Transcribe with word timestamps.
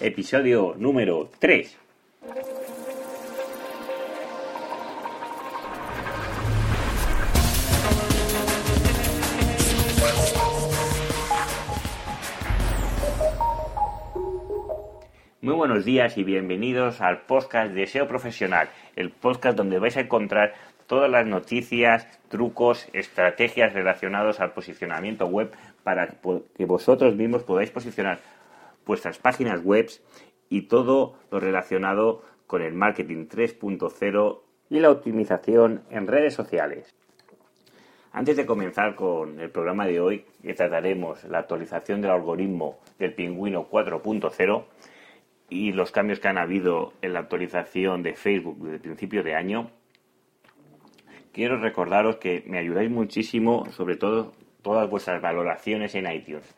episodio 0.00 0.74
número 0.78 1.30
3. 1.38 1.76
Muy 15.42 15.54
buenos 15.54 15.84
días 15.84 16.16
y 16.16 16.24
bienvenidos 16.24 17.00
al 17.00 17.22
podcast 17.22 17.72
de 17.72 17.86
SEO 17.86 18.08
Profesional, 18.08 18.68
el 18.96 19.10
podcast 19.10 19.56
donde 19.56 19.78
vais 19.78 19.96
a 19.96 20.00
encontrar 20.00 20.54
todas 20.86 21.10
las 21.10 21.26
noticias, 21.26 22.06
trucos, 22.28 22.88
estrategias 22.92 23.72
relacionados 23.74 24.40
al 24.40 24.52
posicionamiento 24.52 25.26
web 25.26 25.50
para 25.82 26.08
que 26.56 26.64
vosotros 26.64 27.14
mismos 27.16 27.42
podáis 27.42 27.70
posicionar 27.70 28.18
vuestras 28.90 29.18
páginas 29.18 29.62
web 29.62 29.88
y 30.48 30.62
todo 30.62 31.14
lo 31.30 31.38
relacionado 31.38 32.24
con 32.48 32.60
el 32.60 32.74
marketing 32.74 33.28
3.0 33.28 34.40
y 34.68 34.80
la 34.80 34.90
optimización 34.90 35.84
en 35.90 36.08
redes 36.08 36.34
sociales. 36.34 36.92
Antes 38.10 38.36
de 38.36 38.46
comenzar 38.46 38.96
con 38.96 39.38
el 39.38 39.48
programa 39.50 39.86
de 39.86 40.00
hoy, 40.00 40.24
que 40.42 40.54
trataremos 40.54 41.22
la 41.22 41.38
actualización 41.38 42.00
del 42.00 42.10
algoritmo 42.10 42.80
del 42.98 43.14
pingüino 43.14 43.68
4.0 43.70 44.64
y 45.48 45.70
los 45.70 45.92
cambios 45.92 46.18
que 46.18 46.26
han 46.26 46.38
habido 46.38 46.92
en 47.00 47.12
la 47.12 47.20
actualización 47.20 48.02
de 48.02 48.14
Facebook 48.14 48.58
desde 48.58 48.80
principio 48.80 49.22
de 49.22 49.36
año, 49.36 49.70
quiero 51.32 51.60
recordaros 51.60 52.16
que 52.16 52.42
me 52.44 52.58
ayudáis 52.58 52.90
muchísimo, 52.90 53.66
sobre 53.70 53.94
todo 53.94 54.32
todas 54.62 54.90
vuestras 54.90 55.22
valoraciones 55.22 55.94
en 55.94 56.10
iTunes. 56.10 56.56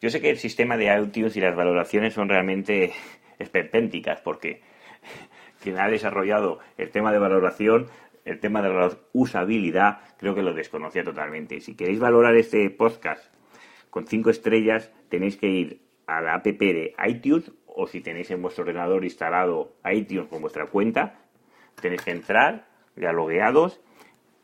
Yo 0.00 0.10
sé 0.10 0.20
que 0.20 0.30
el 0.30 0.38
sistema 0.38 0.76
de 0.76 0.96
iTunes 0.96 1.36
y 1.36 1.40
las 1.40 1.56
valoraciones 1.56 2.14
son 2.14 2.28
realmente 2.28 2.92
esperpénticas 3.38 4.20
porque 4.20 4.62
quien 5.62 5.78
ha 5.78 5.88
desarrollado 5.88 6.60
el 6.76 6.90
tema 6.90 7.12
de 7.12 7.18
valoración, 7.18 7.88
el 8.24 8.40
tema 8.40 8.62
de 8.62 8.68
la 8.68 8.90
usabilidad, 9.12 10.00
creo 10.18 10.34
que 10.34 10.42
lo 10.42 10.54
desconocía 10.54 11.02
totalmente. 11.02 11.60
Si 11.60 11.74
queréis 11.74 11.98
valorar 11.98 12.36
este 12.36 12.68
podcast 12.70 13.32
con 13.90 14.06
cinco 14.06 14.30
estrellas, 14.30 14.92
tenéis 15.08 15.36
que 15.36 15.48
ir 15.48 15.80
a 16.06 16.20
la 16.20 16.34
app 16.34 16.46
de 16.46 16.94
iTunes 17.06 17.50
o 17.66 17.86
si 17.86 18.00
tenéis 18.00 18.30
en 18.30 18.42
vuestro 18.42 18.62
ordenador 18.62 19.04
instalado 19.04 19.74
iTunes 19.90 20.28
con 20.28 20.40
vuestra 20.40 20.66
cuenta, 20.66 21.20
tenéis 21.80 22.02
que 22.02 22.10
entrar, 22.10 22.66
ya 22.96 23.12
logueados, 23.12 23.80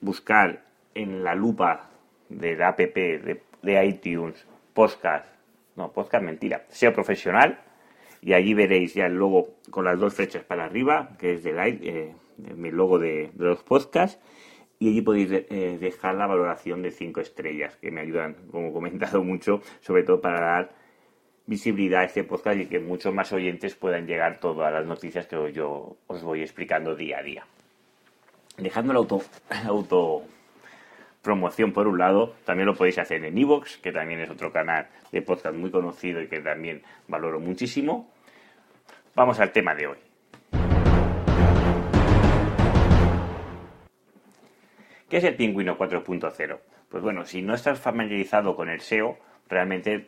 buscar 0.01 0.65
en 0.95 1.25
la 1.25 1.35
lupa 1.35 1.91
de 2.29 2.57
la 2.57 2.69
app 2.69 2.79
de, 2.79 3.41
iTunes 3.85 4.47
podcast, 4.73 5.27
no, 5.77 5.93
podcast 5.93 6.25
mentira, 6.25 6.65
SEO 6.69 6.93
profesional, 6.93 7.61
y 8.21 8.33
allí 8.33 8.55
veréis 8.55 8.95
ya 8.95 9.07
el 9.07 9.15
logo 9.15 9.57
con 9.71 9.85
las 9.85 9.99
dos 9.99 10.15
flechas 10.15 10.45
para 10.45 10.65
arriba, 10.65 11.11
que 11.19 11.35
es 11.35 11.43
del, 11.43 11.59
eh, 11.59 12.15
mi 12.57 12.71
logo 12.71 12.99
de, 12.99 13.31
los 13.37 13.63
podcasts, 13.63 14.19
y 14.79 14.89
allí 14.89 15.03
podéis 15.03 15.31
eh, 15.33 15.79
dejar 15.81 16.15
la 16.15 16.27
valoración 16.27 16.83
de 16.83 16.91
5 16.91 17.21
estrellas, 17.21 17.77
que 17.77 17.91
me 17.91 18.01
ayudan, 18.01 18.35
como 18.51 18.69
he 18.69 18.73
comentado 18.73 19.23
mucho, 19.25 19.61
sobre 19.81 20.03
todo 20.03 20.21
para 20.21 20.41
dar 20.41 20.85
visibilidad 21.47 22.01
a 22.01 22.05
este 22.05 22.25
podcast 22.25 22.59
y 22.59 22.67
que 22.67 22.81
muchos 22.81 23.13
más 23.13 23.33
oyentes 23.33 23.75
puedan 23.75 24.07
llegar 24.07 24.41
todas 24.41 24.73
las 24.73 24.87
noticias 24.87 25.27
que 25.27 25.53
yo 25.53 25.97
os 26.07 26.23
voy 26.23 26.41
explicando 26.41 26.97
día 26.97 27.19
a 27.19 27.23
día. 27.23 27.47
Dejando 28.57 28.93
el 28.93 28.99
auto, 28.99 29.23
auto 29.67 30.23
promoción 31.25 31.73
por 31.73 31.89
un 31.89 31.99
lado, 31.99 32.35
también 32.45 32.67
lo 32.67 32.75
podéis 32.75 32.99
hacer 32.99 33.25
en 33.25 33.37
Evox, 33.37 33.79
que 33.79 33.91
también 33.91 34.21
es 34.21 34.31
otro 34.31 34.53
canal 34.53 34.87
de 35.11 35.23
podcast 35.23 35.57
muy 35.57 35.71
conocido 35.71 36.21
y 36.21 36.29
que 36.29 36.39
también 36.41 36.83
valoro 37.09 37.41
muchísimo. 37.41 38.13
Vamos 39.17 39.41
al 39.41 39.51
tema 39.51 39.75
de 39.75 39.89
hoy. 39.89 39.97
¿Qué 45.09 45.17
es 45.17 45.25
el 45.25 45.35
Pingüino 45.35 45.79
4.0? 45.79 46.59
Pues 46.89 47.03
bueno, 47.03 47.25
si 47.25 47.43
no 47.43 47.55
estás 47.55 47.81
familiarizado 47.81 48.55
con 48.55 48.69
el 48.69 48.81
SEO, 48.81 49.17
realmente 49.49 50.07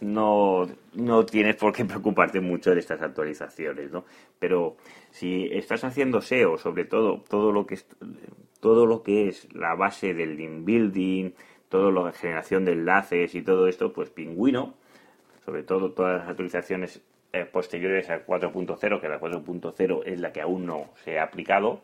no, 0.00 0.66
no 0.94 1.26
tienes 1.26 1.56
por 1.56 1.72
qué 1.72 1.84
preocuparte 1.86 2.40
mucho 2.40 2.72
de 2.72 2.80
estas 2.80 3.02
actualizaciones, 3.02 3.90
¿no? 3.90 4.04
Pero 4.38 4.76
si 5.10 5.48
estás 5.52 5.84
haciendo 5.84 6.20
SEO, 6.20 6.56
sobre 6.56 6.84
todo 6.84 7.24
todo 7.28 7.52
lo 7.52 7.66
que 7.66 7.78
todo 8.66 8.84
lo 8.84 9.04
que 9.04 9.28
es 9.28 9.46
la 9.54 9.76
base 9.76 10.12
del 10.12 10.36
link 10.36 10.64
building, 10.64 11.30
todo 11.68 11.92
lo 11.92 12.06
de 12.06 12.12
generación 12.12 12.64
de 12.64 12.72
enlaces 12.72 13.36
y 13.36 13.42
todo 13.42 13.68
esto, 13.68 13.92
pues 13.92 14.10
Pingüino, 14.10 14.74
sobre 15.44 15.62
todo 15.62 15.92
todas 15.92 16.18
las 16.18 16.28
actualizaciones 16.30 17.00
eh, 17.32 17.44
posteriores 17.44 18.10
al 18.10 18.26
4.0, 18.26 19.00
que 19.00 19.08
la 19.08 19.20
4.0 19.20 20.02
es 20.04 20.18
la 20.18 20.32
que 20.32 20.40
aún 20.40 20.66
no 20.66 20.90
se 21.04 21.20
ha 21.20 21.22
aplicado, 21.22 21.80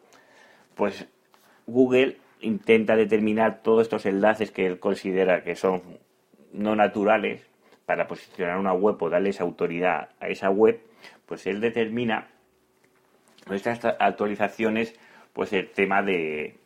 pues 0.75 1.07
Google 1.69 2.17
intenta 2.41 2.97
determinar 2.97 3.63
todos 3.63 3.83
estos 3.83 4.05
enlaces 4.05 4.51
que 4.51 4.67
él 4.67 4.81
considera 4.81 5.45
que 5.45 5.55
son 5.55 5.83
no 6.53 6.75
naturales 6.75 7.47
para 7.87 8.09
posicionar 8.09 8.59
una 8.59 8.73
web 8.73 9.01
o 9.01 9.09
darles 9.09 9.41
autoridad 9.41 10.09
a 10.19 10.27
esa 10.27 10.51
web, 10.51 10.81
pues 11.27 11.47
él 11.47 11.61
determina 11.61 12.27
con 13.47 13.55
estas 13.55 13.85
actualizaciones 14.01 14.99
pues 15.33 15.53
el 15.53 15.71
tema 15.71 16.03
de, 16.03 16.57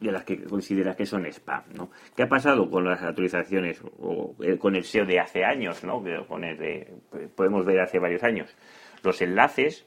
de 0.00 0.12
las 0.12 0.24
que 0.24 0.42
considera 0.44 0.96
que 0.96 1.04
son 1.04 1.26
spam, 1.26 1.64
¿no? 1.74 1.90
¿Qué 2.16 2.22
ha 2.22 2.28
pasado 2.28 2.68
con 2.70 2.84
las 2.84 3.02
actualizaciones 3.02 3.82
o 3.98 4.34
con 4.58 4.74
el 4.74 4.84
SEO 4.84 5.04
de 5.04 5.20
hace 5.20 5.44
años, 5.44 5.84
¿no? 5.84 6.00
De, 6.00 6.88
podemos 7.36 7.64
ver 7.66 7.80
hace 7.80 7.98
varios 7.98 8.22
años. 8.22 8.56
Los 9.02 9.20
enlaces, 9.20 9.86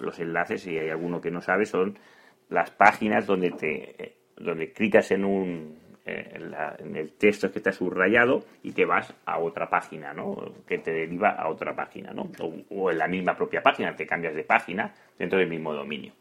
los 0.00 0.18
enlaces, 0.18 0.62
si 0.62 0.76
hay 0.76 0.90
alguno 0.90 1.20
que 1.20 1.30
no 1.30 1.40
sabe, 1.40 1.66
son 1.66 1.98
las 2.48 2.70
páginas 2.70 3.26
donde 3.26 3.50
te 3.50 4.16
donde 4.36 4.72
clicas 4.72 5.12
en 5.12 5.24
un 5.24 5.82
eh, 6.04 6.32
en, 6.80 6.96
el 6.96 7.12
texto 7.12 7.52
que 7.52 7.60
está 7.60 7.70
subrayado 7.70 8.44
y 8.64 8.72
te 8.72 8.84
vas 8.84 9.14
a 9.24 9.38
otra 9.38 9.70
página, 9.70 10.12
¿no? 10.12 10.52
Que 10.66 10.78
te 10.78 10.90
deriva 10.90 11.30
a 11.30 11.48
otra 11.48 11.76
página, 11.76 12.12
¿no? 12.12 12.28
O, 12.70 12.90
en 12.90 12.98
la 12.98 13.06
misma 13.06 13.36
propia 13.36 13.62
página, 13.62 13.94
te 13.94 14.04
cambias 14.04 14.34
de 14.34 14.42
página 14.42 14.92
dentro 15.16 15.38
del 15.38 15.48
mismo 15.48 15.72
dominio. 15.72 16.12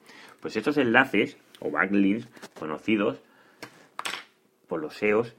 Pues 0.41 0.57
estos 0.57 0.77
enlaces 0.77 1.37
o 1.59 1.71
backlinks 1.71 2.27
conocidos 2.59 3.21
por 4.67 4.81
los 4.81 4.95
SEOs, 4.95 5.35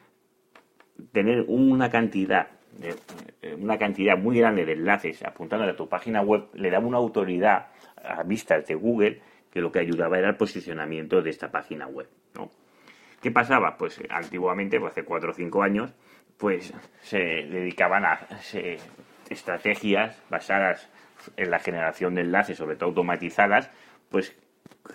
tener 1.13 1.45
una 1.49 1.91
cantidad 1.91 2.49
eh, 2.81 3.55
una 3.59 3.77
cantidad 3.77 4.17
muy 4.17 4.39
grande 4.39 4.65
de 4.65 4.73
enlaces 4.73 5.23
apuntando 5.25 5.67
a 5.67 5.77
tu 5.77 5.89
página 5.89 6.23
web 6.23 6.49
le 6.55 6.71
da 6.71 6.79
una 6.79 6.97
autoridad 6.97 7.67
a 8.03 8.23
vistas 8.23 8.67
de 8.67 8.75
Google 8.75 9.21
que 9.53 9.61
lo 9.61 9.71
que 9.71 9.81
ayudaba 9.81 10.19
era 10.19 10.31
el 10.31 10.37
posicionamiento 10.37 11.21
de 11.21 11.31
esta 11.31 11.51
página 11.51 11.87
web, 11.87 12.09
¿no? 12.35 12.51
¿Qué 13.21 13.31
pasaba? 13.31 13.77
Pues 13.77 13.99
eh, 14.01 14.09
antiguamente, 14.11 14.81
pues 14.81 14.93
hace 14.93 15.05
4 15.05 15.31
o 15.31 15.35
5 15.35 15.63
años, 15.63 15.93
pues 16.39 16.73
se 17.03 17.19
dedicaban 17.19 18.05
a 18.05 18.19
estrategias 19.29 20.21
basadas 20.31 20.89
en 21.37 21.51
la 21.51 21.61
generación 21.61 22.15
de 22.15 22.23
enlaces, 22.23 22.59
sobre 22.59 22.77
todo 22.77 22.89
automatizadas, 22.89 23.71
pues 24.11 24.35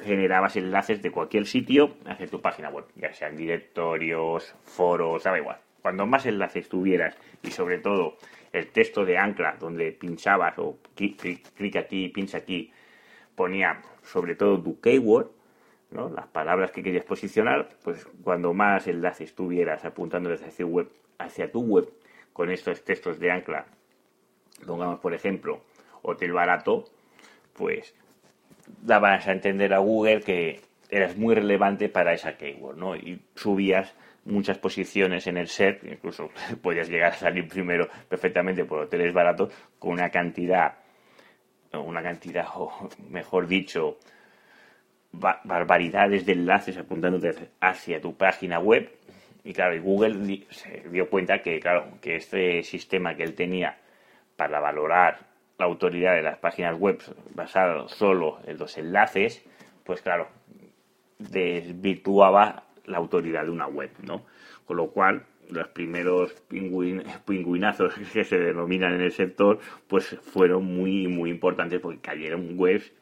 generabas 0.02 0.56
enlaces 0.56 1.02
de 1.02 1.12
cualquier 1.12 1.46
sitio 1.46 1.96
hacia 2.06 2.28
tu 2.28 2.42
página 2.42 2.70
web, 2.70 2.86
ya 2.96 3.14
sean 3.14 3.36
directorios, 3.36 4.54
foros, 4.64 5.24
da 5.24 5.38
igual. 5.38 5.58
Cuando 5.82 6.06
más 6.06 6.26
enlaces 6.26 6.68
tuvieras 6.68 7.18
y 7.44 7.52
sobre 7.52 7.80
todo 7.80 8.18
el 8.52 8.68
texto 8.72 9.06
de 9.06 9.18
ancla 9.18 9.56
donde 9.60 9.92
pinchabas 9.92 10.58
o 10.60 10.78
clic 10.96 11.76
aquí, 11.78 12.10
pincha 12.10 12.40
aquí, 12.40 12.72
ponía 13.36 13.82
sobre 14.04 14.36
todo 14.36 14.62
tu 14.62 14.80
keyword, 14.80 15.30
las 15.92 16.28
palabras 16.28 16.72
que 16.72 16.84
querías 16.84 17.06
posicionar, 17.06 17.70
pues 17.84 18.06
cuando 18.24 18.54
más 18.54 18.88
enlaces 18.88 19.34
tuvieras 19.34 19.86
apuntando 19.86 20.34
hacia, 20.34 20.66
web, 20.66 20.90
hacia 21.18 21.52
tu 21.52 21.62
web 21.62 21.90
con 22.34 22.52
estos 22.52 22.84
textos 22.84 23.20
de 23.20 23.32
ancla, 23.32 23.66
pongamos 24.66 25.00
por 25.00 25.14
ejemplo 25.14 25.62
hotel 26.02 26.34
barato, 26.34 26.86
pues 27.54 27.96
dabas 28.82 29.28
a 29.28 29.32
entender 29.32 29.74
a 29.74 29.80
Google 29.80 30.22
que 30.22 30.62
eras 30.90 31.18
muy 31.18 31.36
relevante 31.36 31.90
para 31.90 32.14
esa 32.14 32.38
keyword, 32.38 32.78
¿no? 32.78 32.96
Y 32.96 33.22
subías 33.36 33.94
muchas 34.26 34.58
posiciones 34.58 35.26
en 35.28 35.38
el 35.38 35.48
set, 35.48 35.84
incluso 35.84 36.30
podías 36.62 36.90
llegar 36.90 37.14
a 37.14 37.16
salir 37.16 37.48
primero 37.48 37.88
perfectamente 38.08 38.66
por 38.66 38.80
hoteles 38.80 39.14
baratos 39.14 39.54
con 39.80 39.92
una 39.92 40.10
cantidad, 40.10 40.76
una 41.74 42.02
cantidad, 42.02 42.46
o 42.56 42.90
mejor 43.10 43.48
dicho, 43.48 43.98
barbaridades 45.12 46.26
de 46.26 46.34
enlaces 46.34 46.78
apuntándote 46.78 47.34
hacia 47.60 48.02
tu 48.02 48.16
página 48.16 48.60
web. 48.60 48.92
Y 49.44 49.54
claro, 49.54 49.82
Google 49.82 50.46
se 50.50 50.84
dio 50.90 51.10
cuenta 51.10 51.42
que, 51.42 51.60
claro, 51.60 52.00
que 52.02 52.18
este 52.18 52.64
sistema 52.64 53.16
que 53.16 53.24
él 53.24 53.34
tenía 53.34 53.78
para 54.36 54.60
valorar 54.60 55.20
la 55.58 55.66
autoridad 55.66 56.16
de 56.16 56.22
las 56.22 56.38
páginas 56.38 56.78
web 56.78 57.00
basado 57.34 57.88
solo 57.88 58.40
en 58.46 58.58
los 58.58 58.78
enlaces, 58.78 59.44
pues 59.84 60.02
claro, 60.02 60.28
desvirtuaba 61.18 62.64
la 62.86 62.98
autoridad 62.98 63.44
de 63.44 63.52
una 63.52 63.68
web, 63.68 63.92
¿no? 64.04 64.26
Con 64.66 64.78
lo 64.78 64.92
cual 64.92 65.26
los 65.50 65.68
primeros 65.70 66.34
pingüinazos 67.26 67.94
que 68.14 68.24
se 68.24 68.38
denominan 68.38 68.94
en 68.94 69.02
el 69.02 69.12
sector, 69.12 69.60
pues 69.88 70.18
fueron 70.22 70.66
muy, 70.66 71.08
muy 71.08 71.30
importantes 71.30 71.80
porque 71.80 72.00
cayeron 72.00 72.58
webs 72.58 72.94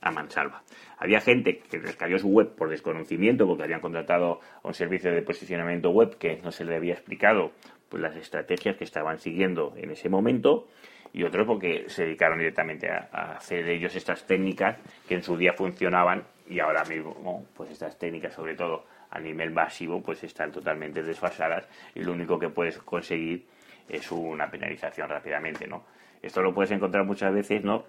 a 0.00 0.10
mansalva. 0.10 0.64
Había 0.98 1.20
gente 1.20 1.58
que 1.58 1.78
les 1.78 1.96
cayó 1.96 2.18
su 2.18 2.28
web 2.28 2.54
por 2.56 2.68
desconocimiento, 2.68 3.46
porque 3.46 3.62
habían 3.62 3.80
contratado 3.80 4.40
un 4.64 4.74
servicio 4.74 5.12
de 5.12 5.22
posicionamiento 5.22 5.90
web 5.90 6.16
que 6.18 6.40
no 6.42 6.50
se 6.50 6.64
le 6.64 6.76
había 6.76 6.94
explicado 6.94 7.52
pues, 7.88 8.02
las 8.02 8.16
estrategias 8.16 8.76
que 8.76 8.84
estaban 8.84 9.18
siguiendo 9.18 9.74
en 9.76 9.90
ese 9.90 10.08
momento, 10.08 10.66
y 11.12 11.24
otros 11.24 11.46
porque 11.46 11.84
se 11.88 12.04
dedicaron 12.04 12.38
directamente 12.38 12.90
a, 12.90 13.36
hacer 13.36 13.68
ellos 13.68 13.94
estas 13.94 14.26
técnicas 14.26 14.78
que 15.06 15.14
en 15.14 15.22
su 15.22 15.36
día 15.36 15.52
funcionaban 15.52 16.24
y 16.48 16.60
ahora 16.60 16.84
mismo, 16.84 17.46
pues 17.54 17.70
estas 17.70 17.98
técnicas, 17.98 18.34
sobre 18.34 18.54
todo 18.54 18.86
a 19.10 19.20
nivel 19.20 19.50
masivo, 19.50 20.02
pues 20.02 20.24
están 20.24 20.50
totalmente 20.50 21.02
desfasadas 21.02 21.68
y 21.94 22.00
lo 22.02 22.12
único 22.12 22.38
que 22.38 22.48
puedes 22.48 22.78
conseguir 22.78 23.46
es 23.88 24.10
una 24.10 24.50
penalización 24.50 25.08
rápidamente, 25.08 25.66
¿no? 25.66 25.84
Esto 26.22 26.40
lo 26.40 26.54
puedes 26.54 26.70
encontrar 26.70 27.04
muchas 27.04 27.32
veces, 27.34 27.62
¿no? 27.62 27.84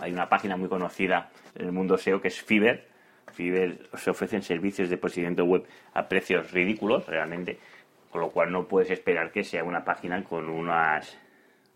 Hay 0.00 0.12
una 0.12 0.28
página 0.28 0.56
muy 0.56 0.68
conocida 0.68 1.30
en 1.54 1.66
el 1.66 1.72
mundo 1.72 1.96
SEO 1.96 2.20
que 2.20 2.28
es 2.28 2.40
Fiverr. 2.40 2.84
Fiverr 3.32 3.88
se 3.96 4.10
ofrecen 4.10 4.42
servicios 4.42 4.88
de 4.88 4.98
posicionamiento 4.98 5.44
web 5.44 5.64
a 5.94 6.08
precios 6.08 6.52
ridículos, 6.52 7.06
realmente, 7.06 7.58
con 8.10 8.20
lo 8.20 8.30
cual 8.30 8.52
no 8.52 8.68
puedes 8.68 8.90
esperar 8.90 9.32
que 9.32 9.42
sea 9.42 9.64
una 9.64 9.84
página 9.84 10.22
con 10.22 10.48
unas 10.48 11.18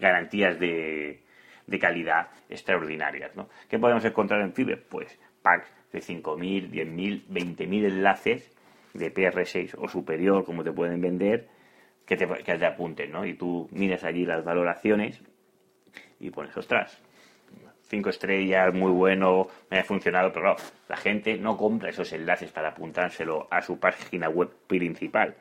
garantías 0.02 0.58
de, 0.58 1.22
de 1.66 1.78
calidad 1.78 2.28
extraordinarias. 2.50 3.34
¿no? 3.34 3.49
¿Qué 3.70 3.78
podemos 3.78 4.04
encontrar 4.04 4.43
en 4.43 4.52
Fiverr? 4.52 4.82
Pues 4.82 5.19
packs 5.40 5.72
de 5.93 6.00
5.000, 6.00 6.70
10.000, 6.70 7.26
20.000 7.28 7.87
enlaces 7.87 8.50
de 8.93 9.14
PR6 9.14 9.76
o 9.78 9.88
superior, 9.88 10.44
como 10.44 10.62
te 10.62 10.72
pueden 10.72 11.00
vender, 11.00 11.49
que 12.04 12.16
te, 12.16 12.26
que 12.26 12.58
te 12.58 12.66
apunten, 12.66 13.12
¿no? 13.12 13.25
Y 13.25 13.34
tú 13.34 13.69
miras 13.72 14.04
allí 14.04 14.26
las 14.26 14.44
valoraciones 14.44 15.22
y 16.20 16.31
pones, 16.31 16.56
ostras, 16.56 17.02
cinco 17.82 18.10
estrellas, 18.10 18.72
muy 18.75 18.90
bueno, 18.90 19.49
me 19.70 19.78
ha 19.78 19.84
funcionado, 19.84 20.32
pero 20.32 20.54
claro, 20.54 20.70
la 20.88 20.96
gente 20.96 21.37
no 21.37 21.56
compra 21.56 21.90
esos 21.90 22.12
enlaces 22.12 22.50
para 22.50 22.70
apuntárselo 22.70 23.49
a 23.50 23.60
su 23.62 23.78
página 23.78 24.28
web 24.28 24.50
principal. 24.66 25.37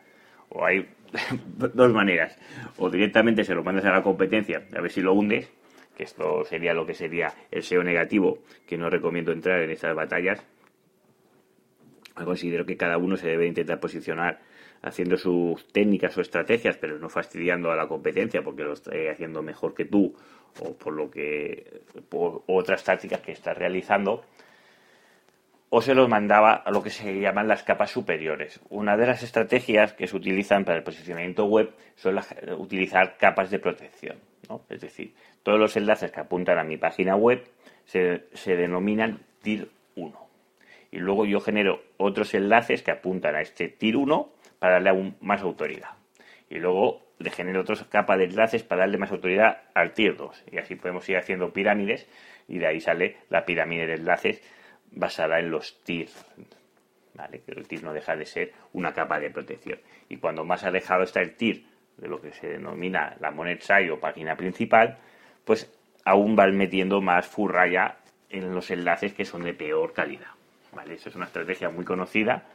O 0.52 0.66
hay 0.66 0.88
dos 1.74 1.92
maneras. 1.94 2.38
O 2.78 2.90
directamente 2.90 3.44
se 3.44 3.56
lo 3.56 3.64
mandas 3.64 3.86
a 3.86 3.92
la 3.92 4.04
competencia, 4.04 4.68
a 4.76 4.82
ver 4.82 4.92
si 4.92 5.02
lo 5.02 5.14
hundes, 5.14 5.50
que 5.96 6.04
esto 6.04 6.46
sería 6.46 6.74
lo 6.74 6.86
que 6.86 6.94
sería 6.94 7.34
el 7.52 7.64
SEO 7.64 7.84
negativo, 7.84 8.40
que 8.68 8.78
no 8.78 8.90
recomiendo 8.90 9.32
entrar 9.32 9.62
en 9.62 9.72
estas 9.72 9.96
batallas. 9.96 10.46
Considero 12.14 12.66
que 12.66 12.78
cada 12.78 12.98
uno 12.98 13.18
se 13.18 13.28
debe 13.28 13.48
intentar 13.48 13.80
posicionar 13.80 14.40
haciendo 14.82 15.18
sus 15.18 15.68
técnicas 15.72 16.18
o 16.18 16.22
estrategias, 16.22 16.78
pero 16.78 16.98
no 17.00 17.10
fastidiando 17.10 17.72
a 17.72 17.76
la 17.76 17.88
competencia 17.88 18.44
porque 18.44 18.64
lo 18.64 18.74
está 18.74 18.92
haciendo 19.12 19.42
mejor 19.42 19.74
que 19.74 19.86
tú 19.86 20.16
o 20.60 20.76
por 20.76 20.94
lo 20.94 21.10
que 21.10 21.82
por 22.10 22.44
otras 22.48 22.84
tácticas 22.84 23.22
que 23.22 23.32
estás 23.32 23.58
realizando 23.58 24.26
o 25.74 25.82
se 25.82 25.96
los 25.96 26.10
mandaba 26.10 26.54
a 26.54 26.70
lo 26.70 26.84
que 26.84 26.90
se 26.90 27.18
llaman 27.22 27.48
las 27.48 27.64
capas 27.64 27.92
superiores. 27.92 28.60
Una 28.70 28.98
de 28.98 29.08
las 29.08 29.24
estrategias 29.24 29.94
que 29.94 30.06
se 30.06 30.18
utilizan 30.18 30.66
para 30.66 30.78
el 30.78 30.84
posicionamiento 30.84 31.46
web 31.46 31.72
son 31.96 32.20
utilizar 32.58 33.16
capas 33.18 33.50
de 33.50 33.60
protección. 33.60 34.18
Es 34.70 34.82
decir, 34.82 35.14
todos 35.44 35.58
los 35.58 35.78
enlaces 35.78 36.12
que 36.12 36.20
apuntan 36.20 36.60
a 36.60 36.66
mi 36.66 36.76
página 36.76 37.16
web 37.16 37.46
se, 37.86 38.26
se 38.34 38.58
denominan 38.58 39.22
TIR 39.42 39.70
1. 39.96 40.28
Y 40.92 40.98
luego 40.98 41.26
yo 41.26 41.40
genero 41.40 41.82
otros 41.96 42.34
enlaces 42.34 42.84
que 42.84 42.92
apuntan 42.92 43.36
a 43.36 43.42
este 43.42 43.70
TIR 43.70 43.96
1 43.96 44.30
para 44.60 44.74
darle 44.74 44.90
aún 44.90 45.16
más 45.22 45.42
autoridad. 45.42 45.92
Y 46.50 46.56
luego 46.56 47.02
le 47.18 47.30
genero 47.30 47.62
otra 47.62 47.78
capa 47.90 48.18
de 48.18 48.26
enlaces 48.26 48.64
para 48.64 48.82
darle 48.82 48.98
más 48.98 49.12
autoridad 49.14 49.62
al 49.74 49.94
tier 49.94 50.18
2. 50.18 50.44
Y 50.52 50.58
así 50.58 50.76
podemos 50.76 51.08
ir 51.08 51.16
haciendo 51.16 51.54
pirámides 51.54 52.10
y 52.50 52.58
de 52.60 52.68
ahí 52.68 52.82
sale 52.82 53.16
la 53.30 53.46
pirámide 53.46 53.88
de 53.88 53.94
enlaces 53.94 54.42
basada 54.92 55.40
en 55.40 55.52
los 55.52 55.84
tiers. 55.84 56.26
¿Vale? 57.14 57.42
Que 57.42 57.52
el 57.52 57.68
tier 57.68 57.84
no 57.84 57.94
deja 57.94 58.16
de 58.16 58.26
ser 58.26 58.54
una 58.74 58.94
capa 58.94 59.20
de 59.20 59.30
protección. 59.30 59.80
Y 60.08 60.18
cuando 60.18 60.46
más 60.46 60.64
alejado 60.64 61.04
está 61.04 61.22
el 61.22 61.36
tier 61.36 61.64
de 61.98 62.08
lo 62.08 62.22
que 62.22 62.32
se 62.32 62.48
denomina 62.48 63.16
la 63.20 63.32
moned 63.32 63.60
site 63.60 63.92
o 63.92 64.00
página 64.00 64.36
principal, 64.36 64.98
pues 65.44 65.72
aún 66.06 66.36
van 66.36 66.56
metiendo 66.58 67.02
más 67.02 67.28
furraya 67.28 67.98
en 68.30 68.54
los 68.54 68.72
enlaces 68.72 69.14
que 69.14 69.26
son 69.26 69.44
de 69.44 69.54
peor 69.54 69.94
calidad. 69.94 70.32
¿Vale? 70.74 70.94
Eso 70.94 71.10
es 71.10 71.16
una 71.16 71.26
estrategia 71.26 71.70
muy 71.70 71.84
conocida 71.84 72.46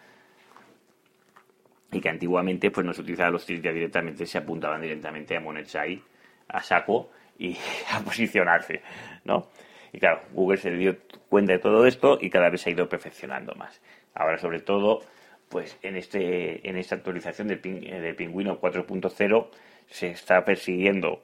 y 1.92 2.00
que 2.00 2.08
antiguamente 2.08 2.70
pues 2.70 2.84
no 2.84 2.92
se 2.92 3.02
utilizaban 3.02 3.32
los 3.32 3.46
tiers 3.46 3.62
directamente, 3.62 4.26
se 4.26 4.38
apuntaban 4.38 4.80
directamente 4.80 5.36
a 5.36 5.40
Monetsai, 5.40 6.02
a 6.48 6.62
saco 6.62 7.10
y 7.38 7.56
a 7.92 8.00
posicionarse, 8.00 8.82
¿no? 9.24 9.48
Y 9.96 9.98
claro, 9.98 10.20
Google 10.32 10.58
se 10.58 10.70
dio 10.72 10.98
cuenta 11.30 11.54
de 11.54 11.58
todo 11.58 11.86
esto 11.86 12.18
y 12.20 12.28
cada 12.28 12.50
vez 12.50 12.60
se 12.60 12.68
ha 12.68 12.72
ido 12.74 12.86
perfeccionando 12.86 13.54
más. 13.54 13.80
Ahora, 14.12 14.36
sobre 14.36 14.60
todo, 14.60 15.00
pues 15.48 15.78
en, 15.80 15.96
este, 15.96 16.68
en 16.68 16.76
esta 16.76 16.96
actualización 16.96 17.48
del, 17.48 17.62
del 17.62 18.14
Pingüino 18.14 18.60
4.0 18.60 19.48
se 19.88 20.08
está 20.08 20.44
persiguiendo 20.44 21.22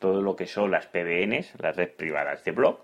todo 0.00 0.20
lo 0.20 0.34
que 0.34 0.48
son 0.48 0.72
las 0.72 0.86
PBNs, 0.88 1.52
las 1.60 1.76
redes 1.76 1.94
privadas 1.94 2.42
de 2.42 2.50
blog, 2.50 2.80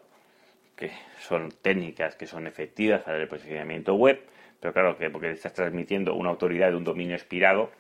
que 0.77 0.93
son 1.19 1.51
técnicas 1.51 2.15
que 2.15 2.29
son 2.29 2.47
efectivas 2.47 3.03
para 3.03 3.21
el 3.21 3.27
posicionamiento 3.27 3.97
web, 3.97 4.21
pero 4.61 4.73
claro 4.73 4.97
que 4.97 5.11
porque 5.11 5.33
estás 5.33 5.53
transmitiendo 5.53 6.15
una 6.15 6.31
autoridad 6.31 6.71
de 6.71 6.77
un 6.77 6.85
dominio 6.85 7.17
expirado, 7.17 7.73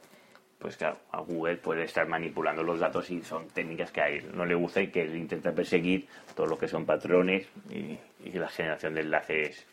pues 0.64 0.78
claro, 0.78 0.96
a 1.12 1.20
Google 1.20 1.58
puede 1.58 1.84
estar 1.84 2.08
manipulando 2.08 2.62
los 2.62 2.80
datos 2.80 3.10
y 3.10 3.20
son 3.20 3.48
técnicas 3.48 3.92
que 3.92 4.00
a 4.00 4.08
él 4.08 4.30
no 4.32 4.46
le 4.46 4.54
gusta 4.54 4.80
y 4.80 4.86
que 4.86 5.02
él 5.02 5.14
intenta 5.14 5.52
perseguir 5.52 6.06
todo 6.34 6.46
lo 6.46 6.56
que 6.56 6.68
son 6.68 6.86
patrones 6.86 7.46
y, 7.70 7.98
la 8.32 8.48
generación 8.48 8.94
de 8.94 9.02
enlaces 9.02 9.66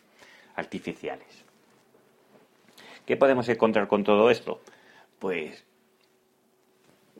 artificiales. 0.54 1.46
¿Qué 3.06 3.16
podemos 3.16 3.48
encontrar 3.48 3.88
con 3.88 4.04
todo 4.04 4.28
esto? 4.28 4.60
Pues, 5.18 5.64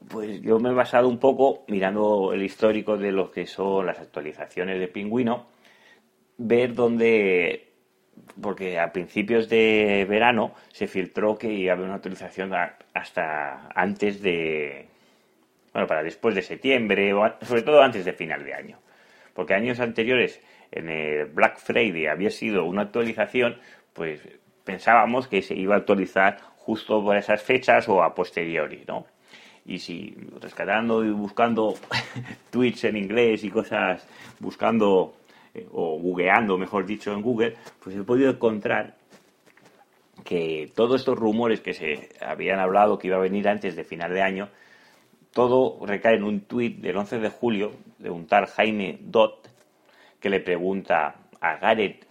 pues 0.07 0.39
yo 0.43 0.59
me 0.59 0.69
he 0.69 0.73
basado 0.73 1.07
un 1.09 1.17
poco 1.17 1.63
mirando 1.67 2.31
el 2.31 2.43
histórico 2.43 2.95
de 2.95 3.11
lo 3.11 3.31
que 3.31 3.47
son 3.47 3.87
las 3.87 3.97
actualizaciones 3.97 4.79
de 4.79 4.87
Pingüino, 4.87 5.47
ver 6.37 6.75
dónde 6.75 7.71
porque 8.39 8.77
a 8.77 8.91
principios 8.93 9.49
de 9.49 10.05
verano 10.07 10.53
se 10.71 10.85
filtró 10.85 11.39
que 11.39 11.51
iba 11.51 11.73
a 11.73 11.75
haber 11.75 11.87
una 11.87 11.95
actualización 11.95 12.51
hasta 12.93 13.69
antes 13.75 14.21
de, 14.21 14.87
bueno, 15.73 15.87
para 15.87 16.03
después 16.03 16.35
de 16.35 16.41
septiembre, 16.41 17.11
sobre 17.41 17.63
todo 17.63 17.81
antes 17.81 18.05
de 18.05 18.13
final 18.13 18.43
de 18.43 18.53
año. 18.53 18.79
Porque 19.33 19.55
años 19.55 19.79
anteriores, 19.79 20.41
en 20.71 20.89
el 20.89 21.25
Black 21.25 21.57
Friday 21.57 22.07
había 22.07 22.29
sido 22.29 22.65
una 22.65 22.83
actualización, 22.83 23.57
pues 23.93 24.21
pensábamos 24.63 25.27
que 25.27 25.41
se 25.41 25.55
iba 25.55 25.75
a 25.75 25.79
actualizar 25.79 26.39
justo 26.57 27.03
por 27.03 27.17
esas 27.17 27.41
fechas 27.41 27.89
o 27.89 28.03
a 28.03 28.13
posteriori, 28.13 28.83
¿no? 28.87 29.05
Y 29.65 29.79
si 29.79 30.15
rescatando 30.41 31.03
y 31.03 31.11
buscando 31.11 31.73
tweets 32.51 32.85
en 32.85 32.97
inglés 32.97 33.43
y 33.43 33.49
cosas, 33.49 34.07
buscando 34.39 35.15
eh, 35.53 35.67
o 35.71 35.97
googleando, 35.99 36.57
mejor 36.57 36.85
dicho, 36.85 37.13
en 37.13 37.21
Google, 37.21 37.55
pues 37.81 37.95
he 37.95 38.03
podido 38.03 38.31
encontrar 38.31 38.95
que 40.23 40.71
todos 40.75 41.01
estos 41.01 41.17
rumores 41.17 41.61
que 41.61 41.73
se 41.73 42.09
habían 42.21 42.59
hablado 42.59 42.97
que 42.97 43.07
iba 43.07 43.17
a 43.17 43.21
venir 43.21 43.47
antes 43.47 43.75
de 43.75 43.83
final 43.83 44.13
de 44.13 44.21
año, 44.21 44.49
todo 45.31 45.85
recae 45.85 46.15
en 46.15 46.23
un 46.23 46.41
tuit 46.41 46.79
del 46.79 46.97
11 46.97 47.19
de 47.19 47.29
julio 47.29 47.71
de 47.97 48.09
un 48.09 48.27
tal 48.27 48.45
Jaime 48.45 48.99
Dot 49.01 49.49
que 50.19 50.29
le 50.29 50.39
pregunta 50.39 51.15
a 51.41 51.57
Gareth 51.57 52.05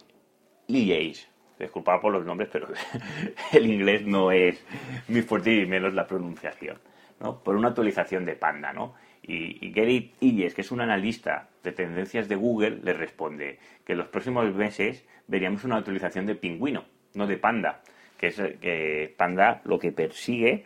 Illies, 0.67 1.27
disculpad 1.57 1.99
por 2.01 2.13
los 2.13 2.25
nombres, 2.25 2.49
pero 2.51 2.67
el 3.53 3.65
inglés 3.65 4.05
no 4.05 4.31
es 4.31 4.63
muy 5.07 5.21
fuerte 5.21 5.53
y 5.53 5.65
menos 5.65 5.93
la 5.93 6.05
pronunciación, 6.05 6.77
¿no? 7.19 7.39
por 7.39 7.55
una 7.55 7.69
actualización 7.69 8.25
de 8.25 8.35
Panda, 8.35 8.73
¿no? 8.73 8.93
Y, 9.25 9.71
Gary 9.71 10.11
Illes, 10.19 10.53
que 10.53 10.61
es 10.61 10.71
un 10.71 10.81
analista 10.81 11.47
de 11.63 11.71
tendencias 11.71 12.27
de 12.27 12.35
Google, 12.35 12.81
le 12.83 12.91
responde 12.91 13.57
que 13.85 13.93
en 13.93 13.99
los 13.99 14.09
próximos 14.09 14.53
meses 14.53 15.05
veríamos 15.27 15.63
una 15.63 15.79
utilización 15.79 16.25
de 16.25 16.35
pingüino, 16.35 16.83
no 17.13 17.25
de 17.25 17.37
panda, 17.37 17.81
que 18.23 18.27
es 18.27 18.41
que 18.61 19.13
panda 19.17 19.59
lo 19.65 19.77
que 19.77 19.91
persigue 19.91 20.65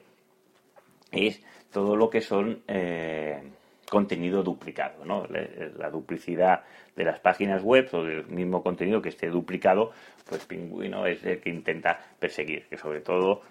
es 1.11 1.41
todo 1.71 1.95
lo 1.95 2.07
que 2.07 2.21
son 2.21 2.61
eh, 2.67 3.41
contenido 3.89 4.43
duplicado, 4.43 5.03
¿no? 5.03 5.25
La, 5.25 5.89
duplicidad 5.89 6.65
de 6.95 7.03
las 7.03 7.19
páginas 7.19 7.63
web 7.63 7.89
o 7.93 8.03
del 8.03 8.27
mismo 8.27 8.61
contenido 8.61 9.01
que 9.01 9.09
esté 9.09 9.29
duplicado, 9.29 9.91
pues 10.29 10.45
pingüino 10.45 11.07
es 11.07 11.25
el 11.25 11.39
que 11.39 11.49
intenta 11.49 11.99
perseguir, 12.19 12.67
que 12.69 12.77
sobre 12.77 13.01
todo 13.01 13.41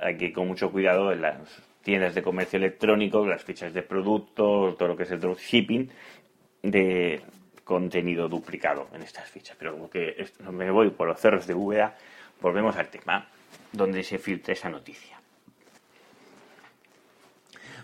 hay 0.00 0.16
que 0.16 0.24
ir 0.24 0.32
con 0.32 0.48
mucho 0.48 0.72
cuidado 0.72 1.12
en 1.12 1.22
las 1.22 1.36
tiendas 1.82 2.16
de 2.16 2.22
comercio 2.22 2.56
electrónico, 2.56 3.24
las 3.24 3.44
fichas 3.44 3.72
de 3.72 3.82
productos, 3.82 4.76
todo 4.76 4.88
lo 4.88 4.96
que 4.96 5.04
es 5.04 5.10
el 5.12 5.20
dropshipping, 5.20 5.88
de 6.64 7.20
contenido 7.62 8.28
duplicado 8.28 8.88
en 8.92 9.02
estas 9.02 9.30
fichas. 9.30 9.56
Pero 9.56 9.74
como 9.74 9.88
que 9.88 10.16
me 10.50 10.68
voy 10.72 10.90
por 10.90 11.06
los 11.06 11.20
cerros 11.20 11.46
de 11.46 11.54
VA, 11.54 11.94
volvemos 12.40 12.76
al 12.76 12.88
tema 12.88 13.28
donde 13.72 14.02
se 14.02 14.18
filtra 14.18 14.52
esa 14.52 14.68
noticia. 14.68 15.20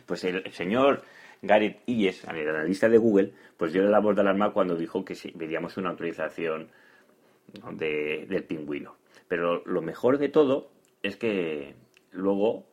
Pues 0.07 0.25
el, 0.25 0.51
señor 0.53 1.03
Gareth 1.43 1.83
Illes, 1.87 2.25
el 2.25 2.49
analista 2.49 2.89
de 2.89 2.99
Google, 2.99 3.33
pues 3.57 3.73
dio 3.73 3.83
la 3.83 4.01
voz 4.01 4.15
de 4.15 4.23
alarma 4.23 4.53
cuando 4.53 4.77
dijo 4.77 5.05
que 5.05 5.17
veríamos 5.35 5.77
una 5.77 5.91
autorización 5.91 6.71
del 7.73 8.45
pingüino. 8.45 8.97
Pero 9.29 9.63
lo 9.67 9.83
mejor 9.83 10.19
de 10.19 10.29
todo 10.29 10.71
es 11.03 11.17
que 11.17 11.75
luego 12.11 12.67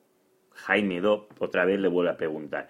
Jaime 0.54 1.02
Do 1.02 1.28
otra 1.40 1.66
vez 1.66 1.80
le 1.80 1.90
vuelve 1.90 2.12
a 2.12 2.18
preguntar, 2.18 2.70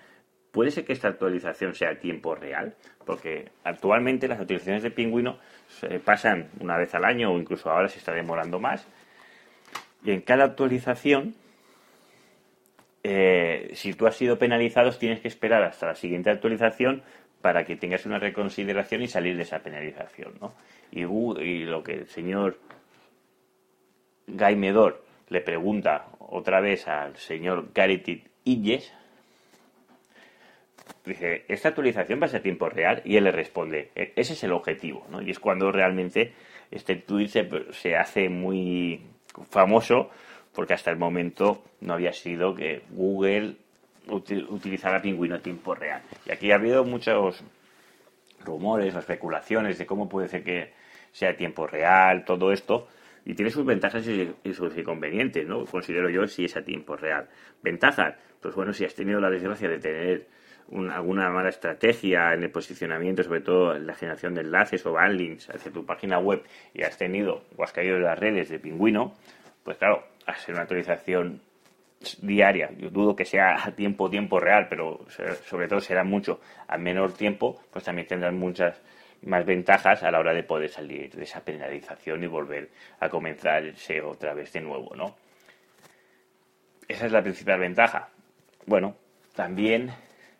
¿puede 0.51 0.71
ser 0.71 0.85
que 0.85 0.93
esta 0.93 1.09
actualización 1.09 1.75
sea 1.75 1.91
a 1.91 1.99
tiempo 1.99 2.35
real? 2.35 2.75
Porque 3.05 3.51
actualmente 3.63 4.27
las 4.27 4.39
actualizaciones 4.39 4.83
de 4.83 4.91
pingüino 4.91 5.37
pasan 6.03 6.49
una 6.59 6.77
vez 6.77 6.93
al 6.95 7.05
año 7.05 7.31
o 7.31 7.37
incluso 7.37 7.69
ahora 7.69 7.87
se 7.87 7.99
está 7.99 8.13
demorando 8.13 8.59
más. 8.59 8.87
Y 10.05 10.11
en 10.11 10.21
cada 10.21 10.45
actualización, 10.45 11.35
eh, 13.03 13.71
si 13.73 13.93
tú 13.93 14.07
has 14.07 14.15
sido 14.15 14.37
penalizado, 14.37 14.91
tienes 14.91 15.19
que 15.19 15.27
esperar 15.27 15.63
hasta 15.63 15.87
la 15.87 15.95
siguiente 15.95 16.29
actualización 16.29 17.03
para 17.41 17.65
que 17.65 17.75
tengas 17.75 18.05
una 18.05 18.19
reconsideración 18.19 19.01
y 19.01 19.07
salir 19.07 19.35
de 19.35 19.43
esa 19.43 19.59
penalización. 19.59 20.33
¿no? 20.39 20.53
Y, 20.91 21.63
lo 21.63 21.83
que 21.83 21.93
el 21.93 22.07
señor 22.07 22.59
Gaimedor 24.27 25.03
le 25.29 25.41
pregunta 25.41 26.07
otra 26.19 26.61
vez 26.61 26.87
al 26.87 27.15
señor 27.17 27.69
Gareth 27.73 28.23
Illes, 28.43 28.93
dice, 31.05 31.45
¿esta 31.47 31.69
actualización 31.69 32.21
va 32.21 32.25
a 32.25 32.29
ser 32.29 32.41
tiempo 32.41 32.69
real? 32.69 33.01
Y 33.05 33.17
él 33.17 33.23
le 33.23 33.31
responde, 33.31 33.91
e-, 33.95 34.13
ese 34.15 34.33
es 34.33 34.43
el 34.43 34.51
objetivo, 34.51 35.05
¿no? 35.09 35.21
Y 35.21 35.31
es 35.31 35.39
cuando 35.39 35.71
realmente 35.71 36.33
este 36.71 36.95
tweet 36.95 37.29
se, 37.71 37.95
hace 37.95 38.29
muy 38.29 39.01
famoso 39.49 40.09
porque 40.53 40.73
hasta 40.73 40.91
el 40.91 40.97
momento 40.97 41.63
no 41.81 41.93
había 41.93 42.13
sido 42.13 42.55
que 42.55 42.83
Google 42.91 43.57
utilizara 44.07 45.01
Pingüino 45.01 45.35
a 45.35 45.39
tiempo 45.39 45.75
real. 45.75 46.01
Y 46.25 46.31
aquí 46.31 46.51
ha 46.51 46.55
habido 46.55 46.83
muchos 46.83 47.43
rumores 48.43 48.95
o 48.95 48.99
especulaciones 48.99 49.77
de 49.77 49.85
cómo 49.85 50.07
puede 50.07 50.27
ser 50.27 50.43
que 50.43 50.73
sea 51.11 51.35
tiempo 51.35 51.65
real, 51.67 52.23
todo 52.25 52.51
esto, 52.51 52.87
y 53.25 53.33
tiene 53.33 53.49
sus 53.49 53.65
ventajas 53.65 54.07
y 54.07 54.53
sus 54.53 54.77
inconvenientes, 54.77 55.47
¿no? 55.47 55.65
Considero 55.65 56.09
yo 56.09 56.27
si 56.27 56.45
es 56.45 56.55
a 56.55 56.63
tiempo 56.63 56.95
real. 56.95 57.27
Ventajas, 57.63 58.15
pues 58.39 58.53
bueno, 58.53 58.71
si 58.71 58.85
has 58.85 58.93
tenido 58.93 59.19
la 59.19 59.29
desgracia 59.29 59.67
de 59.67 59.79
tener 59.79 60.27
alguna 60.91 61.29
mala 61.29 61.49
estrategia 61.49 62.33
en 62.33 62.43
el 62.43 62.49
posicionamiento, 62.49 63.23
sobre 63.23 63.41
todo 63.41 63.75
en 63.75 63.85
la 63.85 63.93
generación 63.93 64.33
de 64.33 64.41
enlaces 64.41 64.85
o 64.85 64.93
backlinks 64.93 65.49
hacia 65.49 65.71
tu 65.71 65.85
página 65.85 66.19
web 66.19 66.43
y 66.73 66.83
has 66.83 66.97
tenido 66.97 67.43
o 67.55 67.63
has 67.63 67.71
caído 67.71 67.97
en 67.97 68.03
las 68.03 68.17
redes 68.17 68.49
de 68.49 68.59
pingüino, 68.59 69.13
pues 69.63 69.77
claro, 69.77 70.03
hacer 70.25 70.53
una 70.53 70.63
actualización 70.63 71.41
diaria, 72.21 72.69
yo 72.77 72.89
dudo 72.89 73.15
que 73.15 73.25
sea 73.25 73.63
a 73.63 73.71
tiempo, 73.71 74.09
tiempo 74.09 74.39
real, 74.39 74.67
pero 74.69 75.05
sobre 75.45 75.67
todo 75.67 75.79
será 75.79 76.03
mucho 76.03 76.39
a 76.67 76.77
menor 76.77 77.13
tiempo, 77.13 77.61
pues 77.71 77.85
también 77.85 78.07
tendrán 78.07 78.37
muchas 78.37 78.81
más 79.23 79.45
ventajas 79.45 80.03
a 80.03 80.11
la 80.11 80.19
hora 80.19 80.33
de 80.33 80.43
poder 80.43 80.69
salir 80.69 81.11
de 81.11 81.23
esa 81.23 81.43
penalización 81.43 82.23
y 82.23 82.27
volver 82.27 82.69
a 82.99 83.09
comenzar 83.09 83.63
el 83.63 83.75
SEO 83.75 84.11
otra 84.11 84.33
vez 84.33 84.51
de 84.53 84.61
nuevo, 84.61 84.95
¿no? 84.95 85.15
Esa 86.87 87.07
es 87.07 87.11
la 87.11 87.23
principal 87.23 87.59
ventaja. 87.59 88.09
Bueno, 88.67 88.95
también 89.35 89.91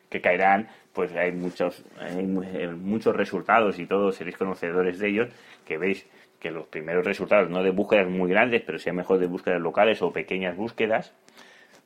que 0.10 0.22
caerán, 0.22 0.68
pues 0.94 1.14
hay 1.16 1.32
muchos, 1.32 1.84
hay 2.00 2.26
muchos 2.26 3.16
resultados 3.16 3.80
y 3.80 3.86
todos 3.86 4.16
seréis 4.16 4.38
conocedores 4.38 5.00
de 5.00 5.10
ellos, 5.10 5.30
que 5.66 5.78
veis 5.78 6.08
que 6.40 6.52
los 6.52 6.68
primeros 6.68 7.06
resultados, 7.06 7.50
no 7.50 7.64
de 7.64 7.72
búsquedas 7.72 8.08
muy 8.08 8.30
grandes, 8.30 8.62
pero 8.66 8.78
sea 8.78 8.94
mejor 8.94 9.20
de 9.20 9.28
búsquedas 9.28 9.60
locales 9.60 10.02
o 10.02 10.12
pequeñas 10.12 10.56
búsquedas, 10.56 11.14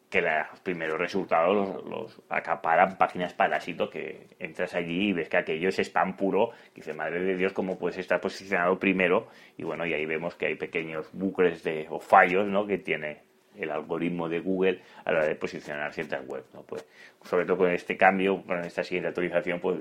que 0.10 0.22
los 0.22 0.60
primeros 0.64 1.00
resultados 1.00 1.86
los, 1.86 2.22
acaparan 2.30 2.98
páginas 2.98 3.34
parásito 3.34 3.90
que 3.90 4.28
entras 4.40 4.74
allí 4.74 5.10
y 5.10 5.14
ves 5.14 5.30
que 5.30 5.38
aquello 5.38 5.70
es 5.70 5.78
spam 5.80 6.18
puro. 6.18 6.50
Y 6.74 6.78
dice, 6.78 6.94
madre 6.94 7.22
de 7.22 7.38
Dios, 7.38 7.54
¿cómo 7.54 7.78
puedes 7.78 8.00
estar 8.00 8.20
posicionado 8.20 8.80
primero? 8.80 9.28
Y 9.56 9.64
bueno, 9.64 9.86
y 9.86 9.94
ahí 9.94 10.06
vemos 10.06 10.36
que 10.36 10.48
hay 10.48 10.56
pequeños 10.56 11.08
bucles 11.14 11.64
de, 11.64 11.86
o 11.90 12.00
fallos 12.00 12.48
¿no? 12.48 12.66
que 12.66 12.80
tiene 12.80 13.29
el 13.60 13.72
algoritmo 13.72 14.30
de 14.30 14.40
Google 14.40 14.82
a 15.06 15.12
la 15.12 15.20
hora 15.20 15.28
de 15.28 15.36
posicionar 15.36 15.94
ciertas 15.94 16.22
webs. 16.28 16.54
¿no? 16.54 16.62
Pues, 16.64 16.86
sobre 17.24 17.46
todo 17.46 17.58
con 17.58 17.72
este 17.72 17.98
cambio, 17.98 18.42
con 18.44 18.64
esta 18.64 18.84
siguiente 18.84 19.10
actualización, 19.10 19.60
pues 19.60 19.80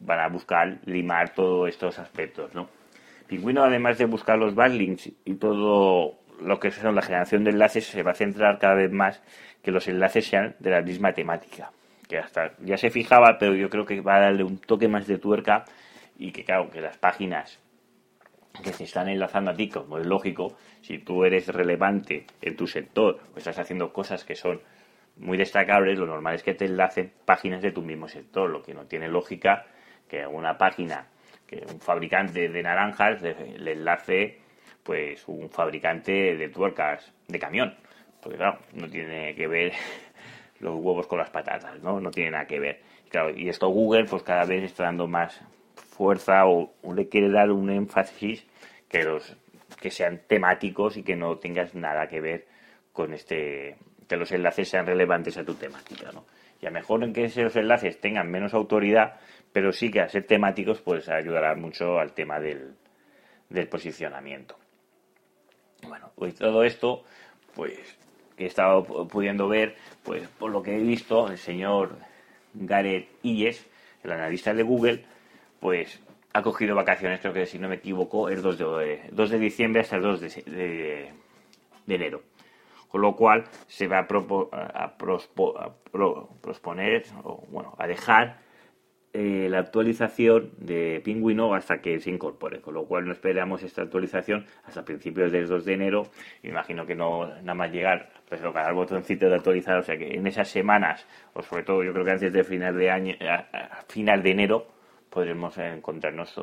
van 0.00 0.20
a 0.20 0.28
buscar 0.28 0.78
limar 0.84 1.34
todos 1.34 1.68
estos 1.68 1.98
aspectos. 1.98 2.54
¿no? 2.54 2.68
Pingüino, 3.26 3.64
además 3.64 3.98
de 3.98 4.04
buscar 4.06 4.38
los 4.38 4.54
backlinks 4.54 5.10
y 5.24 5.34
todo 5.34 6.18
lo 6.40 6.60
que 6.60 6.70
son 6.70 6.94
la 6.94 7.02
generación 7.02 7.44
de 7.44 7.50
enlaces, 7.50 7.86
se 7.86 8.02
va 8.02 8.12
a 8.12 8.14
centrar 8.14 8.58
cada 8.58 8.74
vez 8.74 8.90
más 8.90 9.22
que 9.62 9.70
los 9.70 9.88
enlaces 9.88 10.26
sean 10.26 10.56
de 10.58 10.70
la 10.70 10.82
misma 10.82 11.12
temática. 11.12 11.70
Que 12.08 12.18
hasta 12.18 12.52
ya 12.60 12.76
se 12.76 12.90
fijaba, 12.90 13.38
pero 13.38 13.54
yo 13.54 13.70
creo 13.70 13.86
que 13.86 14.00
va 14.00 14.16
a 14.16 14.20
darle 14.20 14.44
un 14.44 14.58
toque 14.58 14.88
más 14.88 15.06
de 15.06 15.18
tuerca 15.18 15.64
y 16.18 16.32
que 16.32 16.44
claro, 16.44 16.70
que 16.70 16.80
las 16.80 16.98
páginas 16.98 17.58
que 18.62 18.72
se 18.72 18.84
están 18.84 19.08
enlazando 19.08 19.50
a 19.50 19.54
ti, 19.54 19.68
como 19.68 19.98
es 19.98 20.06
lógico, 20.06 20.56
si 20.80 20.98
tú 20.98 21.24
eres 21.24 21.48
relevante 21.48 22.26
en 22.40 22.56
tu 22.56 22.66
sector 22.66 23.18
o 23.34 23.38
estás 23.38 23.58
haciendo 23.58 23.92
cosas 23.92 24.24
que 24.24 24.34
son 24.34 24.60
muy 25.16 25.38
destacables, 25.38 25.98
lo 25.98 26.06
normal 26.06 26.34
es 26.36 26.42
que 26.42 26.54
te 26.54 26.66
enlacen 26.66 27.12
páginas 27.24 27.62
de 27.62 27.72
tu 27.72 27.82
mismo 27.82 28.08
sector, 28.08 28.50
lo 28.50 28.62
que 28.62 28.74
no 28.74 28.86
tiene 28.86 29.08
lógica 29.08 29.66
que 30.08 30.26
una 30.26 30.58
página, 30.58 31.06
que 31.46 31.64
un 31.72 31.80
fabricante 31.80 32.48
de 32.48 32.62
naranjas 32.62 33.22
le 33.22 33.72
enlace 33.72 34.40
pues 34.82 35.26
un 35.28 35.48
fabricante 35.48 36.36
de 36.36 36.48
tuercas 36.50 37.12
de 37.26 37.38
camión 37.38 37.74
porque 38.24 38.38
claro, 38.38 38.58
no 38.72 38.88
tiene 38.88 39.34
que 39.34 39.46
ver 39.46 39.72
los 40.60 40.74
huevos 40.76 41.06
con 41.06 41.18
las 41.18 41.28
patatas, 41.28 41.80
¿no? 41.82 42.00
No 42.00 42.10
tiene 42.10 42.30
nada 42.30 42.46
que 42.46 42.58
ver. 42.58 42.80
Claro, 43.10 43.30
y 43.36 43.50
esto 43.50 43.68
Google 43.68 44.06
pues 44.06 44.22
cada 44.22 44.44
vez 44.46 44.64
está 44.64 44.84
dando 44.84 45.06
más 45.06 45.40
fuerza 45.94 46.46
o, 46.46 46.72
le 46.94 47.08
quiere 47.08 47.30
dar 47.30 47.50
un 47.50 47.70
énfasis 47.70 48.44
que 48.88 49.04
los 49.04 49.36
que 49.80 49.90
sean 49.90 50.22
temáticos 50.26 50.96
y 50.96 51.02
que 51.02 51.16
no 51.16 51.38
tengas 51.38 51.74
nada 51.74 52.08
que 52.08 52.20
ver 52.20 52.46
con 52.92 53.12
este 53.12 53.76
que 54.08 54.16
los 54.16 54.32
enlaces 54.32 54.68
sean 54.68 54.86
relevantes 54.86 55.38
a 55.38 55.44
tu 55.44 55.54
temática, 55.54 56.10
¿no? 56.12 56.26
Y 56.60 56.66
a 56.66 56.70
mejor 56.70 57.02
en 57.04 57.12
que 57.12 57.24
esos 57.24 57.56
enlaces 57.56 58.00
tengan 58.00 58.30
menos 58.30 58.54
autoridad, 58.54 59.18
pero 59.52 59.72
sí 59.72 59.90
que 59.90 60.00
a 60.00 60.08
ser 60.08 60.26
temáticos 60.26 60.80
pues 60.80 61.08
ayudará 61.08 61.54
mucho 61.54 61.98
al 61.98 62.12
tema 62.12 62.38
del, 62.38 62.74
del 63.48 63.68
posicionamiento. 63.68 64.56
Bueno, 65.88 66.10
pues 66.14 66.34
todo 66.34 66.64
esto 66.64 67.04
pues 67.54 67.78
que 68.36 68.44
he 68.44 68.46
estado 68.46 68.84
pudiendo 69.08 69.48
ver, 69.48 69.76
pues 70.02 70.28
por 70.28 70.50
lo 70.50 70.62
que 70.62 70.76
he 70.76 70.80
visto, 70.80 71.28
el 71.28 71.38
señor 71.38 71.96
Gareth 72.52 73.08
Illes, 73.22 73.66
el 74.02 74.12
analista 74.12 74.52
de 74.52 74.62
Google, 74.62 75.04
pues 75.64 75.98
ha 76.34 76.42
cogido 76.42 76.74
vacaciones, 76.74 77.20
creo 77.20 77.32
que 77.32 77.46
si 77.46 77.58
no 77.58 77.70
me 77.70 77.76
equivoco, 77.76 78.28
el 78.28 78.42
2 78.42 78.58
de, 78.58 79.00
2 79.12 79.30
de 79.30 79.38
diciembre 79.38 79.80
hasta 79.80 79.96
el 79.96 80.02
2 80.02 80.20
de, 80.20 81.10
enero. 81.88 82.20
Con 82.86 83.00
lo 83.00 83.16
cual 83.16 83.44
se 83.66 83.86
va 83.86 84.00
a, 84.00 84.04
a, 84.04 84.96
prosponer, 86.42 87.04
o 87.22 87.46
bueno, 87.48 87.74
a 87.78 87.86
dejar 87.86 88.40
eh, 89.14 89.46
la 89.48 89.60
actualización 89.60 90.50
de 90.58 91.00
Pingüino 91.02 91.54
hasta 91.54 91.80
que 91.80 91.98
se 91.98 92.10
incorpore, 92.10 92.60
con 92.60 92.74
lo 92.74 92.84
cual 92.84 93.06
no 93.06 93.12
esperamos 93.12 93.62
esta 93.62 93.80
actualización 93.80 94.44
hasta 94.64 94.84
principios 94.84 95.32
del 95.32 95.48
2 95.48 95.64
de 95.64 95.72
enero. 95.72 96.02
Imagino 96.42 96.84
que 96.84 96.94
no 96.94 97.26
nada 97.26 97.54
más 97.54 97.72
llegar, 97.72 98.10
pues 98.28 98.42
lo 98.42 98.52
el 98.54 98.74
botoncito 98.74 99.30
de 99.30 99.36
actualizar, 99.36 99.78
o 99.78 99.82
sea 99.82 99.96
que 99.96 100.14
en 100.14 100.26
esas 100.26 100.46
semanas, 100.46 101.06
o 101.32 101.40
sobre 101.40 101.62
todo 101.62 101.82
yo 101.82 101.94
creo 101.94 102.04
que 102.04 102.10
antes 102.10 102.34
de 102.34 102.44
final 102.44 102.76
de 102.76 102.90
año, 102.90 103.14
final 103.88 104.22
de 104.22 104.30
enero, 104.30 104.73
podremos 105.14 105.56
encontrarnos 105.58 106.36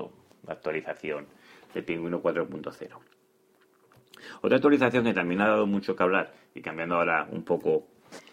la 0.48 0.54
actualización 0.54 1.28
de 1.74 1.84
Pingüino 1.84 2.24
4.0. 2.24 2.98
Otra 4.42 4.56
actualización 4.56 5.04
que 5.04 5.14
también 5.14 5.42
ha 5.42 5.50
dado 5.50 5.68
mucho 5.68 5.94
que 5.94 6.04
hablar, 6.04 6.32
y 6.56 6.62
cambiando 6.62 6.96
ahora 6.96 7.28
un 7.30 7.44
poco 7.44 7.86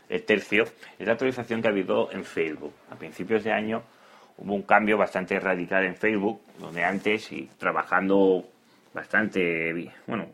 el 0.08 0.24
tercio, 0.24 0.62
es 0.96 1.06
la 1.06 1.14
actualización 1.14 1.60
que 1.60 1.68
ha 1.68 1.72
habido 1.72 2.12
en 2.12 2.24
Facebook. 2.24 2.72
A 2.88 2.94
principios 2.94 3.42
de 3.42 3.52
año 3.52 3.82
hubo 4.36 4.54
un 4.54 4.62
cambio 4.62 4.96
bastante 4.96 5.40
radical 5.40 5.84
en 5.84 5.96
Facebook, 5.96 6.40
donde 6.60 6.84
antes, 6.84 7.32
y 7.32 7.50
trabajando 7.58 8.44
bastante, 8.94 9.92
bueno, 10.06 10.26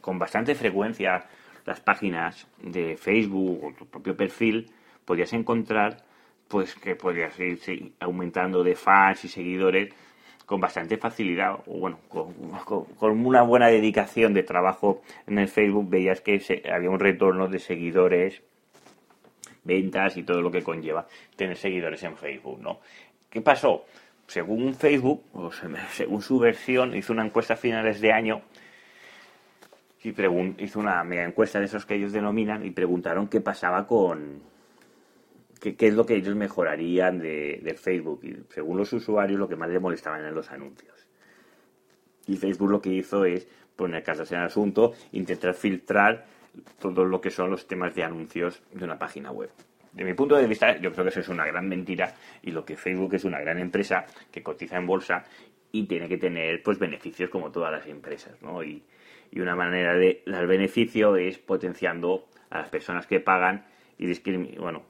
con 0.00 0.20
bastante 0.20 0.54
frecuencia 0.54 1.24
las 1.66 1.80
páginas 1.80 2.46
de 2.62 2.96
Facebook 2.96 3.64
o 3.64 3.72
tu 3.72 3.86
propio 3.86 4.16
perfil, 4.16 4.70
podías 5.04 5.32
encontrar 5.32 5.96
pues 6.52 6.74
que 6.74 6.94
podías 6.94 7.40
ir 7.40 7.94
aumentando 7.98 8.62
de 8.62 8.74
fans 8.74 9.24
y 9.24 9.28
seguidores 9.28 9.88
con 10.44 10.60
bastante 10.60 10.98
facilidad, 10.98 11.54
o 11.66 11.78
bueno, 11.78 11.98
con, 12.10 13.26
una 13.26 13.40
buena 13.40 13.68
dedicación 13.68 14.34
de 14.34 14.42
trabajo 14.42 15.00
en 15.26 15.38
el 15.38 15.48
Facebook, 15.48 15.88
veías 15.88 16.20
que 16.20 16.42
había 16.70 16.90
un 16.90 17.00
retorno 17.00 17.48
de 17.48 17.58
seguidores, 17.58 18.42
ventas 19.64 20.18
y 20.18 20.24
todo 20.24 20.42
lo 20.42 20.50
que 20.50 20.62
conlleva 20.62 21.06
tener 21.36 21.56
seguidores 21.56 22.02
en 22.02 22.18
Facebook, 22.18 22.60
¿no? 22.60 22.80
¿Qué 23.30 23.40
pasó? 23.40 23.86
Según 24.26 24.74
Facebook, 24.74 25.24
o 25.32 25.50
según 25.90 26.20
su 26.20 26.38
versión, 26.38 26.94
hizo 26.94 27.14
una 27.14 27.24
encuesta 27.24 27.54
a 27.54 27.56
finales 27.56 28.02
de 28.02 28.12
año 28.12 28.42
y 30.02 30.10
hizo 30.58 30.80
una 30.80 31.02
mega 31.02 31.24
encuesta 31.24 31.60
de 31.60 31.64
esos 31.64 31.86
que 31.86 31.94
ellos 31.94 32.12
denominan 32.12 32.66
y 32.66 32.72
preguntaron 32.72 33.28
qué 33.28 33.40
pasaba 33.40 33.86
con 33.86 34.51
qué, 35.62 35.86
es 35.86 35.94
lo 35.94 36.04
que 36.04 36.16
ellos 36.16 36.34
mejorarían 36.34 37.18
de, 37.18 37.76
Facebook. 37.80 38.20
Y 38.24 38.36
según 38.52 38.78
los 38.78 38.92
usuarios, 38.92 39.38
lo 39.38 39.48
que 39.48 39.56
más 39.56 39.70
les 39.70 39.80
molestaban 39.80 40.20
eran 40.20 40.34
los 40.34 40.50
anuncios. 40.50 41.06
Y 42.26 42.36
Facebook 42.36 42.70
lo 42.70 42.82
que 42.82 42.90
hizo 42.90 43.24
es 43.24 43.46
poner 43.76 44.02
casas 44.02 44.30
en 44.32 44.40
el 44.40 44.46
asunto, 44.46 44.92
intentar 45.12 45.54
filtrar 45.54 46.26
todo 46.78 47.04
lo 47.04 47.20
que 47.20 47.30
son 47.30 47.50
los 47.50 47.66
temas 47.66 47.94
de 47.94 48.04
anuncios 48.04 48.62
de 48.72 48.84
una 48.84 48.98
página 48.98 49.30
web. 49.30 49.50
De 49.92 50.04
mi 50.04 50.14
punto 50.14 50.36
de 50.36 50.46
vista, 50.46 50.76
yo 50.78 50.92
creo 50.92 51.04
que 51.04 51.10
eso 51.10 51.20
es 51.20 51.28
una 51.28 51.46
gran 51.46 51.68
mentira 51.68 52.14
y 52.42 52.50
lo 52.50 52.64
que 52.64 52.76
Facebook 52.76 53.14
es 53.14 53.24
una 53.24 53.40
gran 53.40 53.58
empresa 53.58 54.06
que 54.30 54.42
cotiza 54.42 54.76
en 54.76 54.86
bolsa 54.86 55.24
y 55.70 55.84
tiene 55.86 56.08
que 56.08 56.18
tener 56.18 56.62
pues 56.62 56.78
beneficios 56.78 57.30
como 57.30 57.50
todas 57.50 57.72
las 57.72 57.86
empresas, 57.86 58.40
¿no? 58.42 58.62
Y, 58.62 58.82
y 59.30 59.40
una 59.40 59.54
manera 59.54 59.94
de 59.94 60.22
dar 60.26 60.46
beneficio 60.46 61.16
es 61.16 61.38
potenciando 61.38 62.26
a 62.50 62.58
las 62.58 62.68
personas 62.68 63.06
que 63.06 63.20
pagan 63.20 63.64
y 63.98 64.58
bueno, 64.58 64.82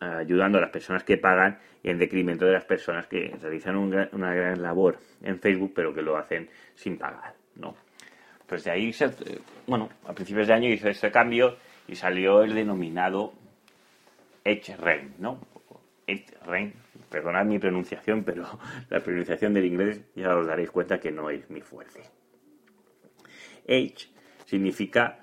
ayudando 0.00 0.58
a 0.58 0.60
las 0.62 0.70
personas 0.70 1.04
que 1.04 1.18
pagan 1.18 1.58
y 1.82 1.90
en 1.90 1.98
decremento 1.98 2.46
de 2.46 2.52
las 2.52 2.64
personas 2.64 3.06
que 3.06 3.36
realizan 3.40 3.76
una 3.76 4.34
gran 4.34 4.62
labor 4.62 4.98
en 5.22 5.38
Facebook 5.38 5.72
pero 5.74 5.94
que 5.94 6.02
lo 6.02 6.16
hacen 6.16 6.48
sin 6.74 6.96
pagar, 6.96 7.34
¿no? 7.56 7.74
Pues 8.52 8.64
de 8.64 8.70
ahí, 8.70 8.92
se, 8.92 9.10
bueno, 9.66 9.88
a 10.04 10.12
principios 10.12 10.46
de 10.46 10.52
año 10.52 10.68
hizo 10.68 10.86
este 10.86 11.10
cambio 11.10 11.56
y 11.88 11.96
salió 11.96 12.42
el 12.42 12.54
denominado 12.54 13.32
Edge 14.44 14.76
Rain, 14.76 15.14
¿no? 15.18 15.40
Edge 16.06 16.34
Rain, 16.44 16.74
perdonad 17.08 17.46
mi 17.46 17.58
pronunciación, 17.58 18.24
pero 18.24 18.46
la 18.90 19.00
pronunciación 19.00 19.54
del 19.54 19.64
inglés 19.64 20.02
ya 20.14 20.36
os 20.36 20.46
daréis 20.46 20.70
cuenta 20.70 21.00
que 21.00 21.10
no 21.10 21.30
es 21.30 21.48
mi 21.48 21.62
fuerte. 21.62 22.02
Edge 23.66 24.10
significa 24.44 25.18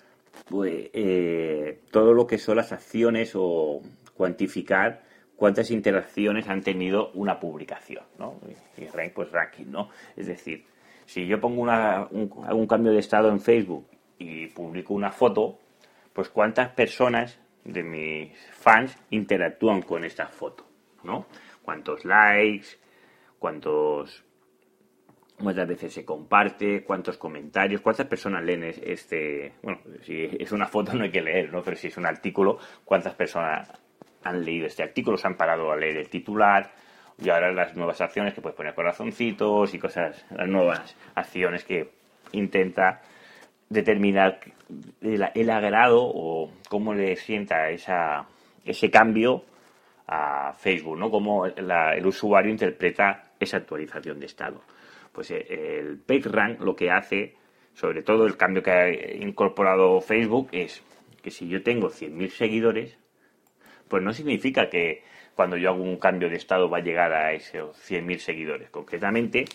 pues, 0.48 0.90
eh, 0.94 1.82
todo 1.92 2.14
lo 2.14 2.28
que 2.28 2.38
son 2.38 2.58
las 2.58 2.72
acciones 2.72 3.34
o 3.36 3.82
cuantificar 4.16 5.04
cuántas 5.40 5.72
interacciones 5.72 6.50
han 6.50 6.62
tenido 6.62 7.12
una 7.14 7.40
publicación, 7.40 8.04
¿no? 8.18 8.40
Y 8.78 8.86
rank, 8.86 9.14
pues 9.14 9.32
ranking, 9.32 9.68
¿no? 9.68 9.90
Es 10.18 10.28
decir, 10.28 10.66
si 11.06 11.26
yo 11.26 11.40
pongo 11.40 11.62
una, 11.62 12.08
un, 12.12 12.68
cambio 12.68 12.92
de 12.92 13.00
estado 13.00 13.30
en 13.30 13.40
Facebook 13.40 13.88
y 14.20 14.48
publico 14.48 14.94
una 14.94 15.12
foto, 15.12 15.58
pues 16.14 16.30
cuántas 16.30 16.70
personas 16.70 17.40
de 17.64 17.84
mis 17.84 18.38
fans 18.52 18.96
interactúan 19.10 19.82
con 19.82 20.04
esta 20.04 20.28
foto, 20.28 20.66
¿no? 21.04 21.26
Cuántos 21.64 22.04
likes, 22.04 22.68
cuántos 23.40 24.26
cuántas 25.42 25.68
veces 25.68 25.94
se 25.94 26.06
comparte, 26.06 26.84
cuántos 26.84 27.18
comentarios, 27.18 27.82
cuántas 27.82 28.08
personas 28.08 28.44
leen 28.44 28.64
este, 28.64 29.54
bueno, 29.64 29.80
si 30.04 30.28
es 30.40 30.52
una 30.52 30.68
foto 30.68 30.94
no 30.94 31.04
hay 31.04 31.12
que 31.12 31.22
leer, 31.22 31.52
¿no? 31.52 31.64
Pero 31.64 31.78
si 31.78 31.88
es 31.88 31.98
un 31.98 32.06
artículo, 32.06 32.60
cuántas 32.84 33.16
personas 33.16 33.72
han 34.24 34.44
leído 34.44 34.68
este 34.68 34.84
artículo, 34.84 35.18
se 35.18 35.28
han 35.28 35.36
parado 35.36 35.72
a 35.72 35.78
leer 35.78 35.98
el 35.98 36.10
titular, 36.10 36.72
y 37.22 37.30
ahora 37.30 37.52
las 37.52 37.76
nuevas 37.76 38.00
acciones 38.02 38.34
que 38.34 38.42
puedes 38.42 38.56
poner 38.56 38.74
corazoncitos 38.74 39.74
y 39.74 39.80
cosas, 39.80 40.26
las 40.32 40.48
nuevas 40.48 40.96
acciones 41.16 41.64
que 41.64 41.90
intenta 42.32 43.02
determinar 43.70 44.40
el, 45.02 45.50
agrado 45.50 46.02
o 46.02 46.52
cómo 46.70 46.94
le 46.94 47.16
sienta 47.16 47.70
esa, 47.70 48.26
ese 48.66 48.90
cambio 48.90 49.44
a 50.08 50.54
Facebook, 50.54 50.98
¿no? 50.98 51.12
Cómo 51.12 51.46
el 51.46 52.06
usuario 52.06 52.52
interpreta 52.52 53.32
esa 53.40 53.58
actualización 53.58 54.20
de 54.20 54.26
estado. 54.26 54.62
Pues 55.12 55.32
eh, 55.32 55.80
el 55.80 56.00
PageRank 56.00 56.62
lo 56.62 56.76
que 56.76 56.92
hace, 56.92 57.36
sobre 57.74 58.04
todo 58.04 58.26
el 58.26 58.38
cambio 58.38 58.64
que 58.64 58.72
ha 58.72 58.90
incorporado 59.16 60.00
Facebook, 60.02 60.50
es 60.52 60.84
que 61.22 61.32
si 61.32 61.48
yo 61.48 61.64
tengo 61.64 61.90
100.000 61.90 62.30
seguidores, 62.30 62.98
pues 63.88 64.04
no 64.04 64.14
significa 64.14 64.70
que 64.70 65.04
cuando 65.36 65.58
yo 65.58 65.70
hago 65.70 65.84
un 65.84 65.98
cambio 65.98 66.30
de 66.30 66.36
estado 66.36 66.70
va 66.70 66.78
a 66.78 66.82
llegar 66.82 67.14
a 67.14 67.34
esos 67.34 67.76
100.000 67.90 68.18
seguidores. 68.18 68.70
Concretamente, 68.70 69.46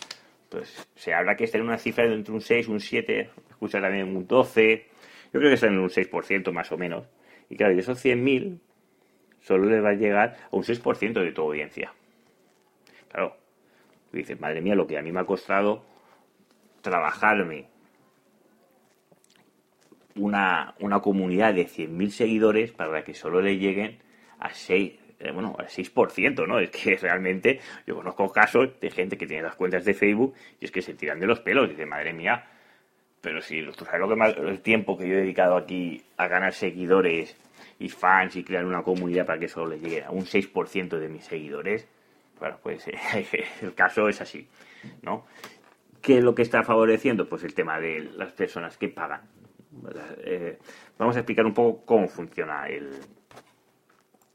pues 0.49 0.87
se 0.95 1.13
habla 1.13 1.35
que 1.35 1.45
está 1.45 1.57
en 1.57 1.65
una 1.65 1.77
cifra 1.77 2.07
de 2.07 2.13
entre 2.13 2.33
un 2.33 2.41
6, 2.41 2.67
un 2.67 2.79
7, 2.79 3.29
escucha 3.49 3.79
también 3.81 4.15
un 4.15 4.27
12, 4.27 4.85
yo 5.33 5.39
creo 5.39 5.49
que 5.49 5.55
está 5.55 5.67
en 5.67 5.79
un 5.79 5.89
6% 5.89 6.51
más 6.51 6.71
o 6.71 6.77
menos. 6.77 7.07
Y 7.49 7.55
claro, 7.55 7.73
de 7.73 7.81
esos 7.81 8.03
100.000 8.03 8.59
solo 9.41 9.69
le 9.69 9.79
va 9.79 9.89
a 9.89 9.93
llegar 9.93 10.37
a 10.51 10.55
un 10.55 10.63
6% 10.63 11.13
de 11.21 11.31
tu 11.31 11.41
audiencia. 11.41 11.93
Claro, 13.11 13.37
dices, 14.19 14.39
madre 14.39 14.61
mía, 14.61 14.75
lo 14.75 14.87
que 14.87 14.97
a 14.97 15.01
mí 15.01 15.11
me 15.11 15.19
ha 15.19 15.25
costado 15.25 15.83
trabajarme 16.81 17.67
una, 20.15 20.75
una 20.79 20.99
comunidad 21.01 21.53
de 21.53 21.67
100.000 21.67 22.09
seguidores 22.09 22.71
para 22.71 23.03
que 23.03 23.13
solo 23.13 23.41
le 23.41 23.57
lleguen 23.57 23.99
a 24.39 24.53
6, 24.53 24.93
eh, 25.19 25.31
bueno, 25.31 25.55
al 25.57 25.67
6%, 25.67 26.47
¿no? 26.47 26.59
Es 26.59 26.69
que 26.69 26.97
realmente 27.01 27.59
yo 27.85 27.95
conozco 27.95 28.31
casos 28.31 28.79
de 28.79 28.89
gente 28.91 29.17
que 29.17 29.27
tiene 29.27 29.43
las 29.43 29.55
cuentas 29.55 29.85
de 29.85 29.93
Facebook 29.93 30.33
y 30.59 30.65
es 30.65 30.71
que 30.71 30.81
se 30.81 30.93
tiran 30.93 31.19
de 31.19 31.27
los 31.27 31.39
pelos 31.39 31.67
y 31.67 31.71
dice, 31.71 31.85
madre 31.85 32.13
mía, 32.13 32.45
pero 33.21 33.41
si 33.41 33.63
tú 33.71 33.85
sabes 33.85 33.99
lo 33.99 34.07
que 34.07 34.15
más, 34.15 34.37
el 34.37 34.61
tiempo 34.61 34.97
que 34.97 35.07
yo 35.07 35.15
he 35.15 35.21
dedicado 35.21 35.57
aquí 35.57 36.01
a 36.17 36.27
ganar 36.27 36.53
seguidores 36.53 37.35
y 37.79 37.89
fans 37.89 38.35
y 38.35 38.43
crear 38.43 38.65
una 38.65 38.83
comunidad 38.83 39.25
para 39.25 39.39
que 39.39 39.47
solo 39.47 39.71
le 39.71 39.79
llegue 39.79 40.03
a 40.03 40.11
un 40.11 40.25
6% 40.25 40.97
de 40.97 41.09
mis 41.09 41.25
seguidores, 41.25 41.87
bueno, 42.39 42.57
pues 42.61 42.85
el 43.61 43.73
caso 43.73 44.07
es 44.07 44.21
así, 44.21 44.47
¿no? 45.01 45.25
¿Qué 46.01 46.19
es 46.19 46.23
lo 46.23 46.35
que 46.35 46.43
está 46.43 46.63
favoreciendo? 46.63 47.27
Pues 47.27 47.43
el 47.43 47.53
tema 47.53 47.79
de 47.79 48.01
las 48.15 48.31
personas 48.33 48.77
que 48.77 48.89
pagan. 48.89 49.21
Eh, 50.19 50.57
vamos 50.97 51.15
a 51.15 51.19
explicar 51.19 51.45
un 51.45 51.53
poco 51.53 51.83
cómo 51.85 52.07
funciona 52.07 52.67
el, 52.67 52.91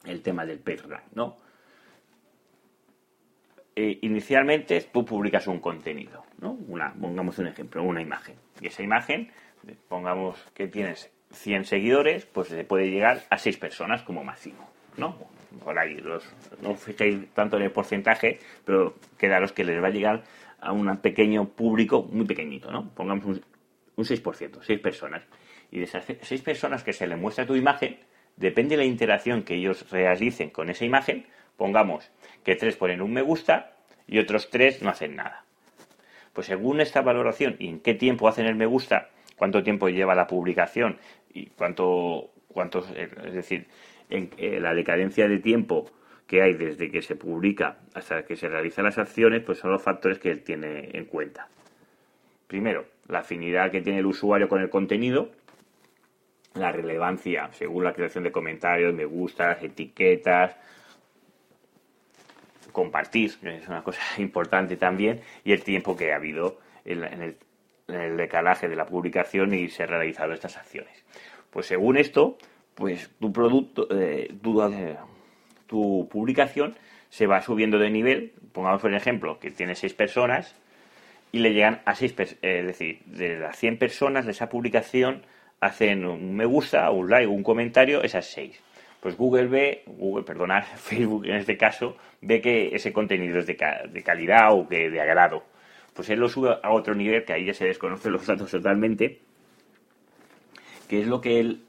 el 0.05 0.23
tema 0.23 0.45
del 0.45 0.59
PageRank, 0.59 1.05
¿no? 1.15 1.37
Eh, 3.77 3.99
inicialmente 4.03 4.81
tú 4.93 5.05
publicas 5.05 5.47
un 5.47 5.61
contenido, 5.61 6.25
¿no? 6.39 6.59
Una, 6.69 6.93
pongamos 6.93 7.39
un 7.39 7.47
ejemplo, 7.47 7.83
una 7.83 8.03
imagen. 8.03 8.35
Y 8.61 8.67
esa 8.67 8.83
imagen, 8.83 9.31
pongamos 9.89 10.43
que 10.55 10.67
tienes 10.67 11.13
100 11.31 11.65
seguidores, 11.65 12.27
pues 12.27 12.49
se 12.49 12.65
puede 12.65 12.91
llegar 12.91 13.23
a 13.31 13.39
6 13.39 13.57
personas 13.59 14.03
como 14.03 14.25
máximo, 14.25 14.69
¿no? 14.97 15.17
Por 15.65 15.79
ahí, 15.79 16.03
no 16.63 16.75
fijéis 16.75 17.33
tanto 17.35 17.57
en 17.57 17.65
el 17.65 17.73
porcentaje, 17.73 18.39
pero 18.65 18.95
quedaros 19.19 19.53
que 19.53 19.65
les 19.65 19.83
va 19.83 19.89
a 19.89 19.91
llegar 19.91 20.23
a 20.61 20.73
un 20.73 20.97
pequeño 20.99 21.49
público 21.49 22.03
muy 22.03 22.27
pequeñito, 22.27 22.71
¿no? 22.71 22.89
Pongamos 22.91 23.25
un, 23.25 23.45
un 23.97 24.05
6%, 24.05 24.59
6 24.63 24.81
personas. 24.81 25.23
Y 25.71 25.79
de 25.79 25.85
esas 25.85 26.05
6 26.21 26.43
personas 26.43 26.85
que 26.85 26.93
se 26.93 27.07
le 27.07 27.17
muestra 27.17 27.47
tu 27.47 27.57
imagen, 27.57 27.99
depende 28.37 28.77
de 28.77 28.83
la 28.83 28.85
interacción 28.85 29.43
que 29.43 29.55
ellos 29.55 29.91
realicen 29.91 30.51
con 30.51 30.71
esa 30.71 30.85
imagen, 30.85 31.27
pongamos 31.57 32.11
que 32.43 32.57
tres 32.57 32.77
ponen 32.77 33.03
un 33.03 33.13
me 33.13 33.23
gusta 33.23 33.77
y 34.07 34.19
otros 34.19 34.51
tres 34.51 34.83
no 34.83 34.91
hacen 34.91 35.17
nada. 35.17 35.45
Pues 36.33 36.47
según 36.47 36.81
esta 36.81 37.03
valoración 37.03 37.57
y 37.59 37.69
en 37.69 37.81
qué 37.81 37.95
tiempo 37.95 38.29
hacen 38.29 38.47
el 38.47 38.55
me 38.55 38.67
gusta, 38.67 39.11
cuánto 39.37 39.63
tiempo 39.63 39.89
lleva 39.89 40.15
la 40.15 40.27
publicación 40.27 40.99
y 41.33 41.47
cuánto, 41.47 42.31
cuánto 42.49 42.85
es 42.95 43.35
decir, 43.35 43.67
en, 44.11 44.31
eh, 44.37 44.61
la 44.61 44.75
decadencia 44.75 45.29
de 45.29 45.39
tiempo 45.39 45.91
que 46.27 46.43
hay 46.43 46.55
desde 46.55 46.91
que 46.91 47.03
se 47.03 47.17
publica 47.17 47.79
hasta 47.95 48.25
que 48.25 48.37
se 48.37 48.49
realizan 48.49 48.85
las 48.85 48.99
acciones, 48.99 49.43
pues 49.43 49.59
son 49.59 49.73
los 49.73 49.83
factores 49.83 50.19
que 50.19 50.31
él 50.31 50.43
tiene 50.43 50.91
en 50.93 51.07
cuenta. 51.07 51.49
Primero, 52.47 52.85
la 53.09 53.21
afinidad 53.21 53.71
que 53.71 53.81
tiene 53.81 53.99
el 53.99 54.07
usuario 54.07 54.49
con 54.49 54.61
el 54.61 54.71
contenido, 54.71 55.31
la 56.55 56.73
relevancia 56.73 57.49
según 57.53 57.85
la 57.85 57.93
creación 57.93 58.25
de 58.25 58.33
comentarios, 58.33 58.95
me 58.95 59.05
gustas, 59.05 59.63
etiquetas, 59.63 60.57
compartir, 62.73 63.33
es 63.43 63.69
una 63.69 63.83
cosa 63.83 64.01
importante 64.19 64.77
también, 64.77 65.21
y 65.45 65.53
el 65.53 65.63
tiempo 65.63 65.97
que 65.97 66.13
ha 66.13 66.17
habido 66.17 66.59
en, 66.85 67.03
el, 67.03 68.17
decalaje 68.17 68.69
de 68.69 68.77
la 68.77 68.87
publicación 68.87 69.53
y 69.53 69.69
se 69.69 69.83
han 69.83 69.89
realizado 69.89 70.33
estas 70.33 70.57
acciones. 70.57 71.05
Pues 71.51 71.67
según 71.67 71.97
esto, 71.97 72.39
pues 72.75 73.11
tu 73.21 73.33
producto, 73.33 73.87
eh, 73.91 74.29
eh, 74.31 74.97
tu, 75.67 76.09
publicación 76.11 76.75
se 77.09 77.27
va 77.27 77.43
subiendo 77.43 77.79
de 77.79 77.91
nivel, 77.91 78.33
pongamos 78.53 78.81
por 78.81 78.95
ejemplo 78.95 79.39
que 79.39 79.51
tiene 79.51 79.75
seis 79.75 79.95
personas 79.95 80.57
y 81.33 81.41
le 81.41 81.53
llegan 81.53 81.83
a 81.85 81.95
seis, 81.95 82.15
es 82.19 82.67
decir, 82.67 83.01
de 83.07 83.39
las 83.39 83.57
100 83.57 83.79
personas 83.79 84.25
de 84.25 84.33
esa 84.33 84.49
publicación 84.49 85.23
hacen 85.61 86.07
un 86.07 86.35
me 86.35 86.47
gusta, 86.47 86.91
un 86.91 87.11
like, 87.11 87.27
un 87.27 87.43
comentario, 87.43 88.03
esas 88.03 88.27
seis. 88.27 88.61
Pues 89.01 89.17
Google 89.17 89.47
ve, 89.47 89.83
Google, 89.87 90.25
perdonad, 90.25 90.65
Facebook 90.77 91.27
en 91.27 91.37
este 91.37 91.57
caso, 91.57 91.97
ve 92.21 92.41
que 92.41 92.75
ese 92.75 92.93
contenido 92.93 93.39
es 93.39 93.47
de, 93.47 93.57
calidad 93.57 94.53
o 94.53 94.69
que 94.69 94.91
de 94.91 95.01
agrado. 95.01 95.45
Pues 95.95 96.09
él 96.11 96.21
lo 96.21 96.29
sube 96.29 96.57
a 96.63 96.71
otro 96.71 96.95
nivel, 96.95 97.25
que 97.25 97.33
ahí 97.33 97.47
ya 97.47 97.55
se 97.55 97.67
desconocen 97.67 98.13
los 98.13 98.27
datos 98.27 98.51
totalmente, 98.51 99.21
que 100.89 101.01
es 101.01 101.07
lo 101.07 101.21
que 101.21 101.41
él, 101.41 101.65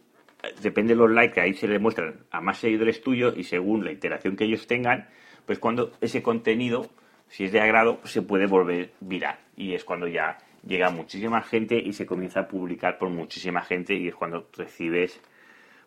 depende 0.62 0.94
de 0.94 1.00
los 1.00 1.12
likes 1.12 1.34
que 1.34 1.42
ahí 1.42 1.54
se 1.54 1.68
le 1.68 1.80
muestran 1.80 2.26
a 2.32 2.42
más 2.42 2.58
seguidores 2.58 3.02
tuyos 3.02 3.36
y 3.38 3.44
según 3.44 3.84
la 3.86 3.92
interacción 3.92 4.36
que 4.36 4.46
ellos 4.46 4.68
tengan, 4.68 5.08
pues 5.46 5.60
cuando 5.60 5.92
ese 6.02 6.22
contenido, 6.22 6.90
si 7.28 7.46
es 7.46 7.52
de 7.52 7.62
agrado, 7.62 8.00
se 8.04 8.22
puede 8.22 8.48
volver 8.48 8.94
viral. 9.00 9.40
Y 9.56 9.74
es 9.74 9.84
cuando 9.84 10.08
ya 10.08 10.38
llega 10.66 10.90
muchísima 10.90 11.42
gente 11.42 11.78
y 11.78 11.94
se 11.94 12.06
comienza 12.06 12.42
a 12.42 12.48
publicar 12.48 12.98
por 12.98 13.10
muchísima 13.10 13.62
gente 13.62 13.96
y 13.96 14.08
es 14.08 14.16
cuando 14.16 14.48
recibes 14.56 15.22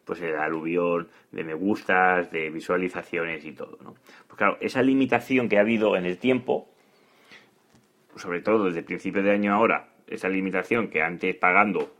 pues 0.04 0.20
el 0.20 0.36
aluvión 0.36 1.08
de 1.32 1.44
me 1.44 1.54
gustas, 1.54 2.30
de 2.30 2.50
visualizaciones 2.50 3.44
y 3.44 3.52
todo, 3.52 3.78
¿no? 3.82 3.94
Pues 4.26 4.36
claro, 4.36 4.58
esa 4.60 4.82
limitación 4.82 5.48
que 5.48 5.56
ha 5.56 5.62
habido 5.62 5.96
en 5.96 6.04
el 6.04 6.18
tiempo, 6.18 6.68
sobre 8.16 8.42
todo 8.42 8.66
desde 8.66 8.80
el 8.80 8.84
principio 8.84 9.22
de 9.22 9.30
año 9.30 9.54
ahora, 9.54 9.88
esa 10.06 10.28
limitación 10.28 10.88
que 10.88 11.00
antes 11.00 11.34
pagando 11.36 11.94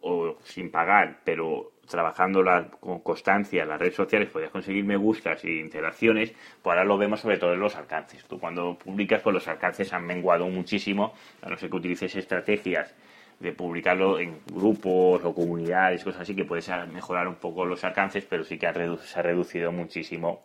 o 0.00 0.38
sin 0.42 0.70
pagar, 0.70 1.20
pero 1.24 1.72
trabajando 1.90 2.42
con 2.80 3.00
constancia 3.00 3.66
las 3.66 3.78
redes 3.78 3.96
sociales 3.96 4.30
podías 4.30 4.50
conseguir 4.50 4.84
me 4.84 4.96
gustas 4.96 5.44
y 5.44 5.60
interacciones, 5.60 6.32
pues 6.62 6.72
ahora 6.72 6.84
lo 6.84 6.96
vemos 6.96 7.20
sobre 7.20 7.36
todo 7.36 7.52
en 7.52 7.60
los 7.60 7.76
alcances. 7.76 8.24
Tú 8.24 8.38
cuando 8.38 8.78
publicas, 8.78 9.20
pues 9.22 9.34
los 9.34 9.48
alcances 9.48 9.92
han 9.92 10.06
menguado 10.06 10.46
muchísimo, 10.48 11.12
a 11.42 11.50
no 11.50 11.56
ser 11.56 11.68
que 11.68 11.76
utilices 11.76 12.14
estrategias 12.16 12.94
de 13.40 13.52
publicarlo 13.52 14.18
en 14.18 14.40
grupos 14.46 15.24
o 15.24 15.34
comunidades, 15.34 16.04
cosas 16.04 16.22
así, 16.22 16.34
que 16.34 16.44
puedes 16.44 16.70
mejorar 16.92 17.26
un 17.26 17.36
poco 17.36 17.64
los 17.64 17.82
alcances, 17.84 18.24
pero 18.24 18.44
sí 18.44 18.58
que 18.58 18.70
se 19.02 19.18
ha 19.18 19.22
reducido 19.22 19.72
muchísimo 19.72 20.42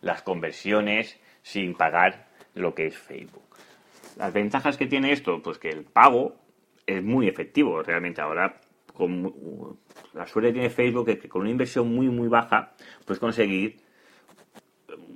las 0.00 0.22
conversiones 0.22 1.18
sin 1.42 1.74
pagar 1.74 2.26
lo 2.54 2.74
que 2.74 2.86
es 2.86 2.96
Facebook. 2.96 3.42
Las 4.16 4.32
ventajas 4.32 4.76
que 4.76 4.86
tiene 4.86 5.12
esto, 5.12 5.42
pues 5.42 5.58
que 5.58 5.70
el 5.70 5.84
pago 5.84 6.36
es 6.86 7.02
muy 7.02 7.28
efectivo 7.28 7.82
realmente 7.82 8.20
ahora. 8.20 8.60
La 10.12 10.26
suerte 10.26 10.52
tiene 10.52 10.70
Facebook 10.70 11.08
es 11.08 11.18
que 11.18 11.28
con 11.28 11.42
una 11.42 11.50
inversión 11.50 11.92
muy 11.92 12.08
muy 12.08 12.28
baja 12.28 12.74
puedes 13.04 13.18
conseguir 13.18 13.76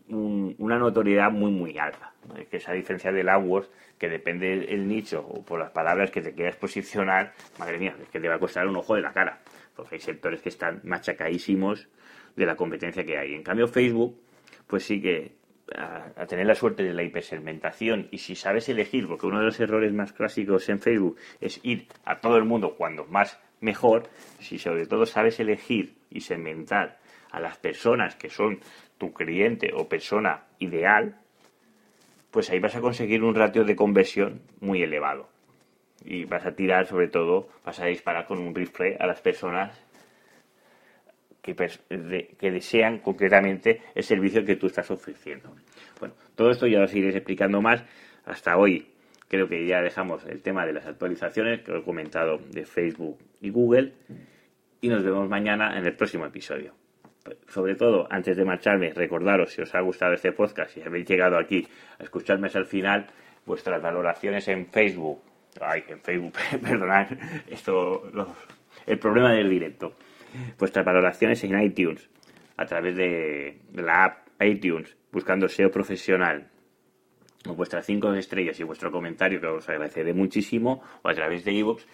una 0.08 0.78
notoriedad 0.78 1.30
muy 1.30 1.50
muy 1.50 1.78
alta. 1.78 2.12
Que 2.50 2.56
esa 2.56 2.72
diferencia 2.72 3.12
del 3.12 3.28
AdWords, 3.28 3.70
que 3.98 4.08
depende 4.08 4.66
del 4.66 4.86
nicho 4.86 5.24
o 5.26 5.42
por 5.44 5.60
las 5.60 5.70
palabras 5.70 6.10
que 6.10 6.20
te 6.20 6.34
quieras 6.34 6.56
posicionar, 6.56 7.32
madre 7.58 7.78
mía, 7.78 7.94
es 8.02 8.08
que 8.08 8.20
te 8.20 8.28
va 8.28 8.34
a 8.34 8.38
costar 8.38 8.66
un 8.66 8.76
ojo 8.76 8.94
de 8.96 9.02
la 9.02 9.12
cara. 9.12 9.40
Porque 9.74 9.94
hay 9.94 10.00
sectores 10.00 10.42
que 10.42 10.48
están 10.48 10.80
machacadísimos 10.84 11.88
de 12.36 12.46
la 12.46 12.56
competencia 12.56 13.04
que 13.04 13.16
hay. 13.16 13.34
En 13.34 13.42
cambio, 13.42 13.68
Facebook, 13.68 14.20
pues 14.66 14.84
sí 14.84 15.00
que 15.00 15.38
a, 15.74 16.26
tener 16.26 16.46
la 16.46 16.54
suerte 16.54 16.82
de 16.82 16.94
la 16.94 17.02
hipersegmentación 17.02 18.08
y 18.10 18.18
si 18.18 18.34
sabes 18.34 18.68
elegir, 18.68 19.06
porque 19.06 19.26
uno 19.26 19.38
de 19.38 19.46
los 19.46 19.60
errores 19.60 19.92
más 19.92 20.12
clásicos 20.12 20.68
en 20.68 20.80
Facebook 20.80 21.16
es 21.40 21.60
ir 21.62 21.86
a 22.04 22.20
todo 22.20 22.36
el 22.36 22.44
mundo 22.44 22.74
cuando 22.76 23.04
más 23.06 23.38
mejor, 23.60 24.08
si 24.40 24.58
sobre 24.58 24.86
todo 24.86 25.06
sabes 25.06 25.40
elegir 25.40 25.94
y 26.10 26.20
segmentar 26.20 26.98
a 27.30 27.40
las 27.40 27.58
personas 27.58 28.16
que 28.16 28.30
son 28.30 28.60
tu 28.98 29.12
cliente 29.12 29.70
o 29.74 29.88
persona 29.88 30.44
ideal, 30.58 31.16
pues 32.30 32.50
ahí 32.50 32.60
vas 32.60 32.76
a 32.76 32.80
conseguir 32.80 33.22
un 33.22 33.34
ratio 33.34 33.64
de 33.64 33.76
conversión 33.76 34.42
muy 34.60 34.82
elevado. 34.82 35.28
Y 36.04 36.24
vas 36.24 36.46
a 36.46 36.52
tirar, 36.52 36.86
sobre 36.86 37.08
todo, 37.08 37.48
vas 37.64 37.80
a 37.80 37.86
disparar 37.86 38.26
con 38.26 38.38
un 38.38 38.54
rifle 38.54 38.96
a 39.00 39.06
las 39.06 39.20
personas 39.20 39.84
que, 41.42 42.50
desean 42.50 42.98
concretamente 42.98 43.82
el 43.94 44.02
servicio 44.02 44.44
que 44.44 44.56
tú 44.56 44.66
estás 44.66 44.90
ofreciendo. 44.90 45.54
Bueno, 45.98 46.14
todo 46.34 46.50
esto 46.50 46.66
ya 46.66 46.82
os 46.82 46.94
iré 46.94 47.08
explicando 47.10 47.60
más. 47.60 47.84
Hasta 48.24 48.56
hoy 48.56 48.86
creo 49.28 49.48
que 49.48 49.66
ya 49.66 49.80
dejamos 49.80 50.24
el 50.26 50.42
tema 50.42 50.66
de 50.66 50.74
las 50.74 50.86
actualizaciones 50.86 51.62
que 51.62 51.76
he 51.76 51.82
comentado 51.82 52.38
de 52.50 52.64
Facebook 52.64 53.18
y 53.40 53.50
Google 53.50 53.94
y 54.80 54.88
nos 54.88 55.04
vemos 55.04 55.28
mañana 55.28 55.78
en 55.78 55.86
el 55.86 55.94
próximo 55.94 56.26
episodio. 56.26 56.74
Sobre 57.48 57.74
todo, 57.74 58.06
antes 58.10 58.36
de 58.36 58.44
marcharme, 58.44 58.92
recordaros 58.94 59.52
si 59.52 59.60
os 59.60 59.74
ha 59.74 59.80
gustado 59.80 60.14
este 60.14 60.32
podcast, 60.32 60.72
si 60.72 60.82
habéis 60.82 61.06
llegado 61.06 61.38
aquí 61.38 61.66
a 61.98 62.04
escucharme 62.04 62.46
hasta 62.46 62.60
el 62.60 62.66
final, 62.66 63.06
vuestras 63.44 63.82
valoraciones 63.82 64.48
en 64.48 64.66
Facebook. 64.66 65.20
Ay, 65.60 65.82
en 65.88 66.00
Facebook, 66.00 66.32
perdonad, 66.62 67.08
esto, 67.48 68.10
el 68.86 68.98
problema 68.98 69.32
del 69.32 69.50
directo 69.50 69.94
vuestras 70.58 70.84
valoraciones 70.84 71.42
en 71.44 71.60
iTunes, 71.60 72.08
a 72.56 72.66
través 72.66 72.96
de, 72.96 73.60
la 73.74 74.04
app 74.04 74.28
iTunes, 74.40 74.96
buscando 75.12 75.48
SEO 75.48 75.70
profesional, 75.70 76.48
vuestras 77.56 77.86
cinco 77.86 78.12
estrellas 78.14 78.58
y 78.60 78.64
vuestro 78.64 78.90
comentario, 78.90 79.40
que 79.40 79.46
os 79.46 79.68
agradeceré 79.68 80.12
muchísimo, 80.14 80.82
o 81.02 81.08
a 81.08 81.14
través 81.14 81.44
de 81.44 81.58
ebooks, 81.58 81.86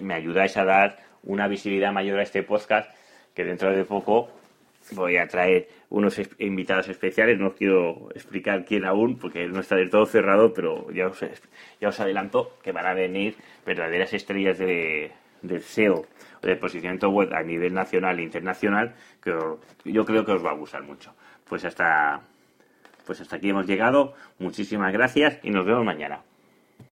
me 0.00 0.14
ayudáis 0.14 0.56
a 0.56 0.64
dar 0.64 0.98
una 1.22 1.48
visibilidad 1.48 1.92
mayor 1.92 2.18
a 2.18 2.22
este 2.22 2.42
podcast, 2.42 2.90
que 3.34 3.44
dentro 3.44 3.70
de 3.70 3.84
poco 3.84 4.30
voy 4.92 5.16
a 5.16 5.26
traer 5.26 5.68
unos 5.90 6.20
invitados 6.38 6.88
especiales. 6.88 7.38
No 7.38 7.48
os 7.48 7.54
quiero 7.54 8.08
explicar 8.14 8.64
quién 8.64 8.84
aún, 8.84 9.18
porque 9.18 9.46
no 9.46 9.60
está 9.60 9.76
del 9.76 9.90
todo 9.90 10.06
cerrado, 10.06 10.52
pero 10.52 10.90
ya 10.90 11.08
os, 11.08 11.20
ya 11.80 11.88
os 11.88 12.00
adelanto 12.00 12.58
que 12.62 12.72
van 12.72 12.86
a 12.86 12.94
venir 12.94 13.36
verdaderas 13.66 14.12
estrellas 14.12 14.58
de, 14.58 15.12
del 15.42 15.62
SEO 15.62 16.06
de 16.42 16.56
posicionamiento 16.56 17.10
web 17.10 17.32
a 17.34 17.42
nivel 17.42 17.74
nacional 17.74 18.18
e 18.18 18.22
internacional 18.22 18.94
que 19.22 19.34
yo 19.84 20.04
creo 20.04 20.24
que 20.24 20.32
os 20.32 20.44
va 20.44 20.50
a 20.50 20.54
gustar 20.54 20.82
mucho. 20.82 21.14
Pues 21.48 21.64
hasta, 21.64 22.20
pues 23.08 23.22
hasta 23.22 23.36
aquí 23.36 23.48
hemos 23.48 23.66
llegado. 23.66 24.12
Muchísimas 24.38 24.92
gracias 24.92 25.38
y 25.42 25.50
nos 25.50 25.64
vemos 25.64 25.82
mañana. 25.82 26.27